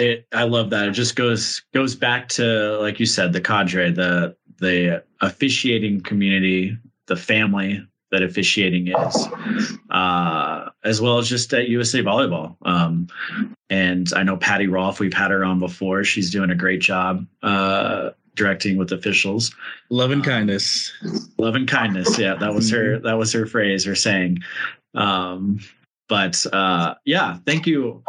[0.00, 3.90] it i love that it just goes goes back to like you said the cadre
[3.90, 6.76] the the officiating community
[7.10, 9.28] the family that officiating is
[9.90, 12.56] uh, as well as just at usa volleyball.
[12.62, 13.08] Um,
[13.68, 16.04] and i know patty rolfe we've had her on before.
[16.04, 19.54] She's doing a great job uh, directing with officials.
[19.90, 20.92] Love and kindness.
[21.36, 22.16] love and kindness.
[22.18, 24.38] Yeah that was her that was her phrase or saying.
[24.94, 25.58] Um,
[26.10, 28.02] but uh, yeah, thank you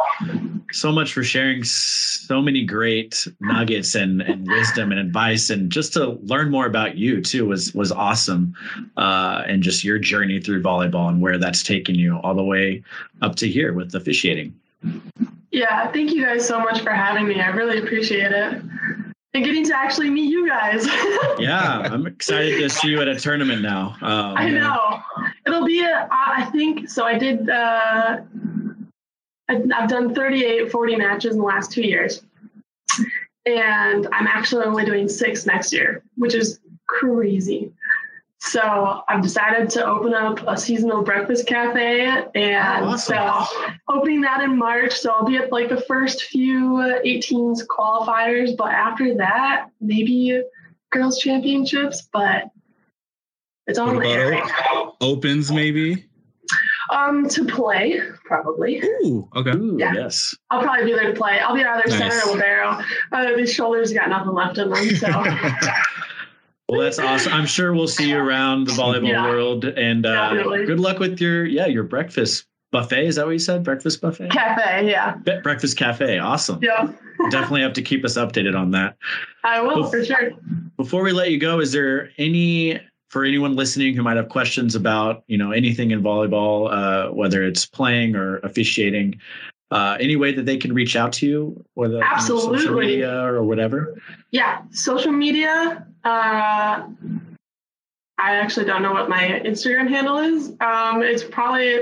[0.72, 5.92] so much for sharing so many great nuggets and, and wisdom and advice, and just
[5.92, 8.54] to learn more about you too was was awesome,
[8.96, 12.82] uh, and just your journey through volleyball and where that's taken you all the way
[13.22, 14.52] up to here with officiating.
[15.52, 17.40] Yeah, thank you guys so much for having me.
[17.40, 18.60] I really appreciate it
[19.34, 20.86] and getting to actually meet you guys.
[21.38, 23.96] yeah, I'm excited to see you at a tournament now.
[24.02, 25.00] Um, I know
[25.46, 26.08] it'll be a.
[26.10, 27.04] I think so.
[27.04, 27.48] I did.
[27.48, 28.20] Uh,
[29.48, 32.22] I've done 38, 40 matches in the last two years,
[33.44, 37.72] and I'm actually only doing six next year, which is crazy.
[38.44, 43.14] So I've decided to open up a seasonal breakfast cafe, and awesome.
[43.14, 43.46] so
[43.88, 44.94] opening that in March.
[44.94, 46.74] So I'll be at like the first few
[47.04, 50.42] 18s qualifiers, but after that, maybe
[50.90, 52.08] girls championships.
[52.12, 52.50] But
[53.72, 54.42] it's on there.
[55.00, 56.06] Opens maybe.
[56.90, 58.82] Um, to play probably.
[58.82, 59.50] Ooh, okay.
[59.50, 59.94] Ooh, yeah.
[59.94, 60.34] Yes.
[60.50, 61.38] I'll probably be there to play.
[61.38, 61.98] I'll be either nice.
[61.98, 62.80] center or libero.
[63.12, 65.08] Uh, these shoulders got nothing left in them, so.
[66.68, 67.34] Well, that's awesome.
[67.34, 69.66] I'm sure we'll see you around the volleyball yeah, world.
[69.66, 73.08] And uh, good luck with your yeah your breakfast buffet.
[73.08, 73.62] Is that what you said?
[73.62, 74.30] Breakfast buffet?
[74.30, 75.16] Cafe, yeah.
[75.16, 76.18] Be- breakfast cafe.
[76.18, 76.60] Awesome.
[76.62, 76.90] Yeah.
[77.30, 78.96] Definitely have to keep us updated on that.
[79.44, 80.32] I will for sure.
[80.78, 82.80] Before we let you go, is there any
[83.12, 87.44] for anyone listening who might have questions about you know anything in volleyball, uh, whether
[87.44, 89.20] it's playing or officiating?
[89.72, 93.42] uh, any way that they can reach out to you, whether absolutely social media or
[93.42, 93.98] whatever?
[94.30, 95.86] Yeah, social media.
[96.04, 96.86] Uh,
[98.18, 100.50] I actually don't know what my Instagram handle is.
[100.60, 101.80] Um, it's probably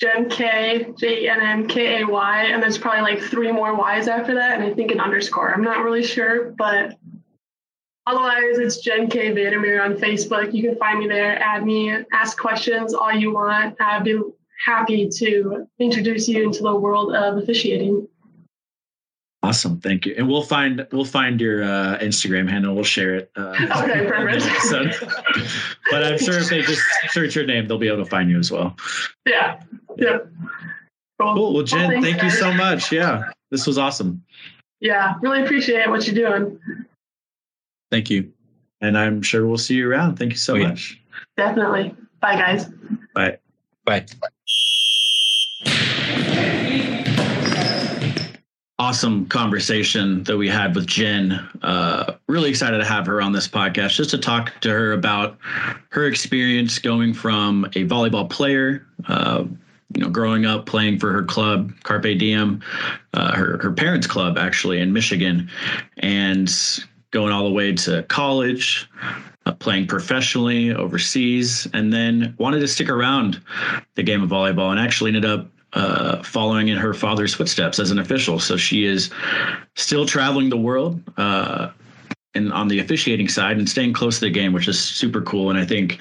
[0.00, 3.76] Jenn Kay J E N N K A Y, and there's probably like three more
[3.76, 5.52] Y's after that, and I think an underscore.
[5.52, 6.96] I'm not really sure, but
[8.08, 10.52] otherwise it's Jenn Kay Vander Meer on Facebook.
[10.54, 11.38] You can find me there.
[11.42, 13.76] Add me, ask questions all you want.
[13.80, 14.18] I'd be
[14.64, 18.08] happy to introduce you into the world of officiating.
[19.42, 20.14] Awesome, thank you.
[20.18, 22.74] And we'll find we'll find your uh, Instagram handle.
[22.74, 23.30] We'll share it.
[23.36, 23.54] Uh,
[23.84, 25.04] Okay, perfect.
[25.90, 28.38] but I'm sure if they just search your name, they'll be able to find you
[28.38, 28.76] as well.
[29.26, 29.60] Yeah.
[29.96, 30.18] Yeah.
[31.20, 31.34] Cool.
[31.34, 31.54] Cool.
[31.54, 32.38] Well, Jenn, thanks, thank you guys.
[32.38, 32.92] so much.
[32.92, 34.22] Yeah, this was awesome,
[34.80, 36.58] Yeah, really appreciate what you're doing.
[37.90, 38.32] Thank you.
[38.80, 40.16] and I'm sure we'll see you around.
[40.18, 40.68] Thank you so Oh, yeah.
[40.68, 41.00] much.
[41.36, 41.94] Definitely.
[42.20, 42.66] Bye, guys.
[43.14, 43.38] Bye.
[43.84, 44.06] Bye.
[48.80, 51.32] awesome conversation that we had with Jenn.
[51.62, 55.36] Uh, really excited to have her on this podcast just to talk to her about
[55.90, 59.44] her experience going from a volleyball player, uh,
[59.96, 62.62] you know, growing up playing for her club, Carpe Diem,
[63.14, 65.50] uh, her her parents' club actually in Michigan,
[65.98, 66.48] and
[67.10, 68.88] going all the way to college.
[69.46, 73.40] Uh, playing professionally overseas, and then wanted to stick around
[73.94, 77.90] the game of volleyball, and actually ended up uh, following in her father's footsteps as
[77.90, 78.38] an official.
[78.38, 79.10] So she is
[79.74, 81.70] still traveling the world uh,
[82.34, 85.50] and on the officiating side and staying close to the game, which is super cool.
[85.50, 85.98] And I think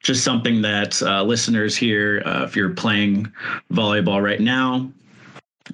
[0.00, 3.30] just something that uh, listeners here, uh, if you're playing
[3.72, 4.90] volleyball right now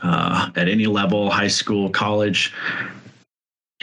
[0.02, 2.52] uh, at any level, high school, college,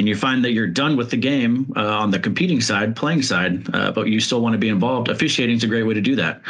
[0.02, 3.22] and you find that you're done with the game uh, on the competing side, playing
[3.22, 6.02] side, uh, but you still want to be involved, officiating is a great way to
[6.02, 6.41] do that.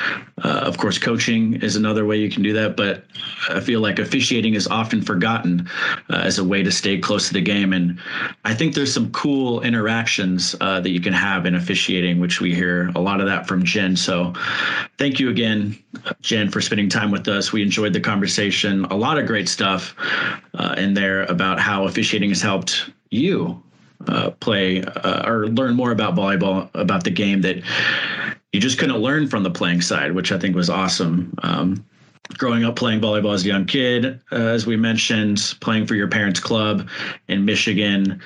[0.42, 3.04] Uh, of course, coaching is another way you can do that, but
[3.50, 5.70] I feel like officiating is often forgotten
[6.10, 7.74] uh, as a way to stay close to the game.
[7.74, 8.00] And
[8.46, 12.56] I think there's some cool interactions uh, that you can have in officiating, which we
[12.56, 13.98] hear a lot of that from Jenn.
[13.98, 14.34] So
[14.98, 15.78] thank you again,
[16.22, 17.52] Jenn, for spending time with us.
[17.52, 19.94] We enjoyed the conversation, a lot of great stuff
[20.54, 23.62] uh, in there about how officiating has helped you
[24.08, 27.58] uh, play uh, or learn more about volleyball, about the game that
[28.52, 31.34] you just couldn't learn from the playing side, which I think was awesome.
[31.44, 31.86] Um,
[32.38, 36.08] growing up playing volleyball as a young kid, uh, as we mentioned, playing for your
[36.08, 36.90] parents' club
[37.28, 38.22] in Michigan.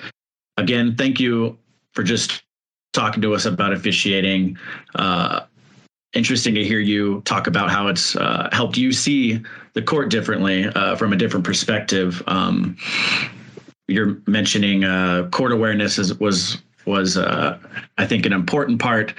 [0.58, 1.58] Again, thank you
[1.94, 2.44] for just
[2.94, 4.58] talking to us about officiating.
[4.96, 5.42] Uh,
[6.14, 9.42] interesting to hear you talk about how it's uh, helped you see
[9.74, 12.24] the court differently uh, from a different perspective.
[12.28, 12.78] Um,
[13.88, 17.58] you're mentioning uh, court awareness is, was was uh,
[17.98, 19.14] I think an important part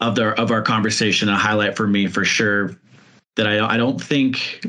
[0.00, 1.28] of the of our conversation.
[1.28, 2.76] A highlight for me for sure
[3.36, 4.66] that I I don't think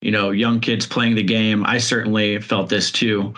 [0.00, 1.64] you know young kids playing the game.
[1.66, 3.34] I certainly felt this too.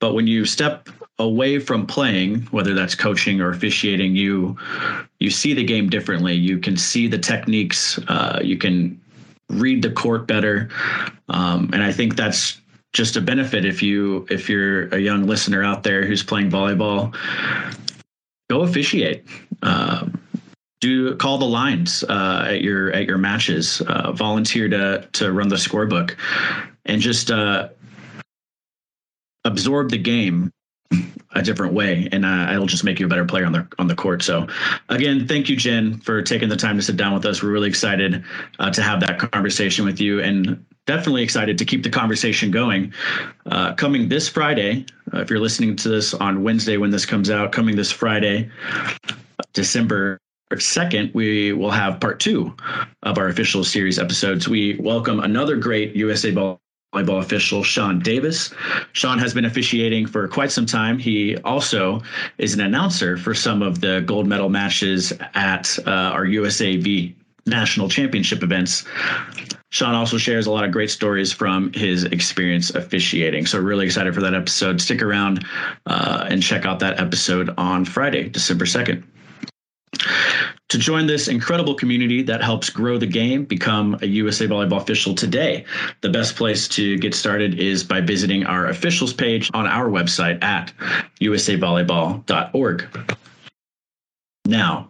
[0.00, 0.88] But when you step
[1.18, 4.56] away from playing, whether that's coaching or officiating, you
[5.20, 6.34] you see the game differently.
[6.34, 7.98] You can see the techniques.
[8.08, 9.00] Uh, you can
[9.52, 10.68] read the court better,
[11.28, 12.60] um, and I think that's
[12.92, 17.14] just a benefit if you if you're a young listener out there who's playing volleyball.
[18.50, 19.24] Go officiate.
[19.62, 20.06] Uh,
[20.80, 23.80] do call the lines uh, at your at your matches.
[23.82, 26.16] Uh, volunteer to to run the scorebook,
[26.84, 27.68] and just uh,
[29.44, 30.52] absorb the game
[31.32, 33.86] a different way, and uh, it'll just make you a better player on the on
[33.86, 34.22] the court.
[34.22, 34.46] So,
[34.88, 37.42] again, thank you, Jenn, for taking the time to sit down with us.
[37.42, 38.24] We're really excited
[38.58, 42.92] uh, to have that conversation with you, and definitely excited to keep the conversation going.
[43.46, 44.84] Uh, coming this Friday,
[45.14, 48.50] uh, if you're listening to this on Wednesday when this comes out, coming this Friday,
[49.52, 50.18] December.
[50.54, 52.54] 2nd, we will have part two
[53.04, 54.46] of our official series episodes.
[54.46, 56.60] We welcome another great USA Ball
[56.92, 58.52] volleyball official Sean Davis.
[58.92, 60.98] Sean has been officiating for quite some time.
[60.98, 62.02] He also
[62.38, 67.14] is an announcer for some of the gold medal matches at uh, our USAV
[67.46, 68.84] national championship events.
[69.70, 73.46] Sean also shares a lot of great stories from his experience officiating.
[73.46, 74.80] So, really excited for that episode.
[74.82, 75.46] Stick around
[75.86, 79.02] uh, and check out that episode on Friday, December 2nd.
[80.72, 85.14] To join this incredible community that helps grow the game, become a USA Volleyball official
[85.14, 85.66] today.
[86.00, 90.42] The best place to get started is by visiting our officials page on our website
[90.42, 90.72] at
[91.20, 93.06] usavolleyball.org.
[94.46, 94.88] Now,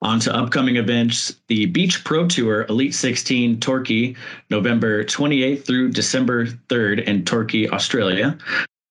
[0.00, 1.36] on to upcoming events.
[1.48, 4.16] The Beach Pro Tour Elite 16 Torquay,
[4.48, 8.38] November 28th through December 3rd in Torquay, Australia.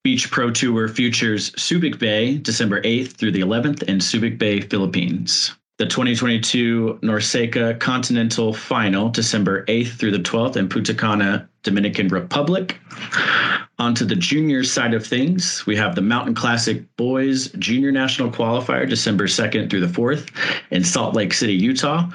[0.04, 5.56] Beach Pro Tour Futures Subic Bay, December 8th through the 11th in Subic Bay, Philippines.
[5.80, 12.78] The 2022 NORCECA Continental Final, December 8th through the 12th in Punta Cana, Dominican Republic.
[13.80, 18.90] Onto the junior side of things, we have the Mountain Classic Boys Junior National Qualifier,
[18.90, 20.30] December 2nd through the 4th
[20.72, 22.10] in Salt Lake City, Utah.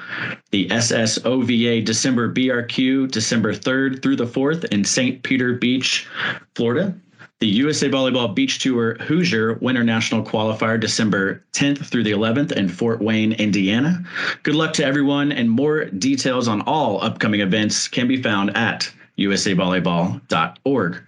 [0.51, 5.23] The SSOVA December BRQ, December 3rd through the 4th in St.
[5.23, 6.07] Peter Beach,
[6.53, 6.95] Florida.
[7.41, 12.69] The USA Volleyball Beach Tour Hoosier Winter National Qualifier, December 10th through the 11th in
[12.69, 14.05] Fort Wayne, Indiana.
[14.43, 18.89] Good luck to everyone, and more details on all upcoming events can be found at
[19.17, 21.01] usavolleyball.org.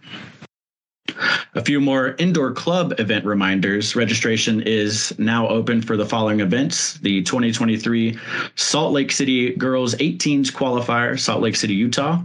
[1.55, 3.95] A few more indoor club event reminders.
[3.95, 6.95] Registration is now open for the following events.
[6.99, 8.17] The 2023
[8.55, 12.21] Salt Lake City Girls 18s Qualifier, Salt Lake City, Utah,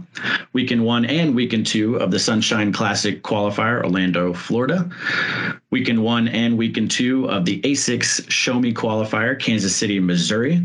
[0.53, 4.89] weekend one and weekend two of the Sunshine Classic Qualifier, Orlando, Florida,
[5.71, 10.61] weekend one and weekend two of the ASICS Show Me Qualifier, Kansas City, Missouri,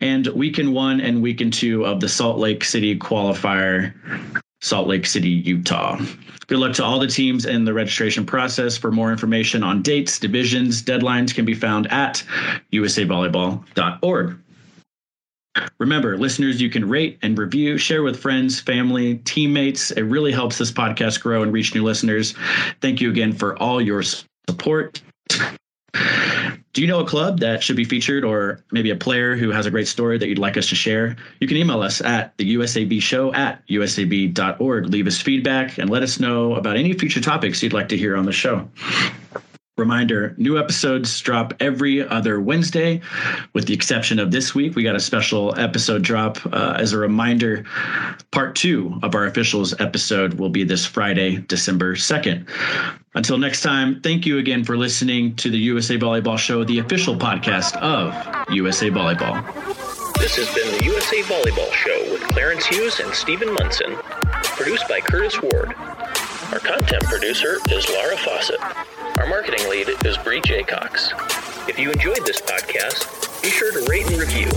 [0.00, 3.94] and weekend one and weekend two of the Salt Lake City Qualifier,
[4.62, 6.00] Salt Lake City, Utah.
[6.46, 8.76] Good luck to all the teams in the registration process.
[8.76, 12.22] For more information on dates, divisions, deadlines can be found at
[12.72, 14.38] usavolleyball.org.
[15.78, 19.90] Remember, listeners, you can rate and review, share with friends, family, teammates.
[19.90, 22.34] It really helps this podcast grow and reach new listeners.
[22.80, 24.02] Thank you again for all your
[24.48, 25.02] support.
[26.72, 29.66] Do you know a club that should be featured or maybe a player who has
[29.66, 31.16] a great story that you'd like us to share?
[31.38, 34.86] You can email us at the USAV show at usav.org.
[34.86, 38.16] Leave us feedback and let us know about any future topics you'd like to hear
[38.16, 38.68] on the show.
[39.82, 43.00] Reminder new episodes drop every other Wednesday,
[43.52, 44.76] with the exception of this week.
[44.76, 46.38] We got a special episode drop.
[46.46, 47.64] Uh, as a reminder,
[48.30, 52.48] part two of our officials episode will be this Friday, December 2nd.
[53.16, 57.16] Until next time, thank you again for listening to the USA Volleyball Show, the official
[57.16, 58.14] podcast of
[58.54, 59.42] USA Volleyball.
[60.18, 63.96] This has been the USA Volleyball Show with Clarence Hughes and Stephen Munson.
[64.54, 65.74] Produced by Curtis Ward.
[66.52, 68.60] Our content producer is Laura Fawcett.
[69.22, 71.68] Our marketing lead is Bree Jaycox.
[71.68, 74.48] If you enjoyed this podcast, be sure to rate and review.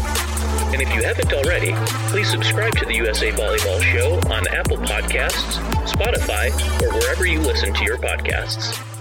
[0.74, 1.72] And if you haven't already,
[2.10, 6.50] please subscribe to the USA Volleyball Show on Apple Podcasts, Spotify,
[6.82, 8.95] or wherever you listen to your podcasts.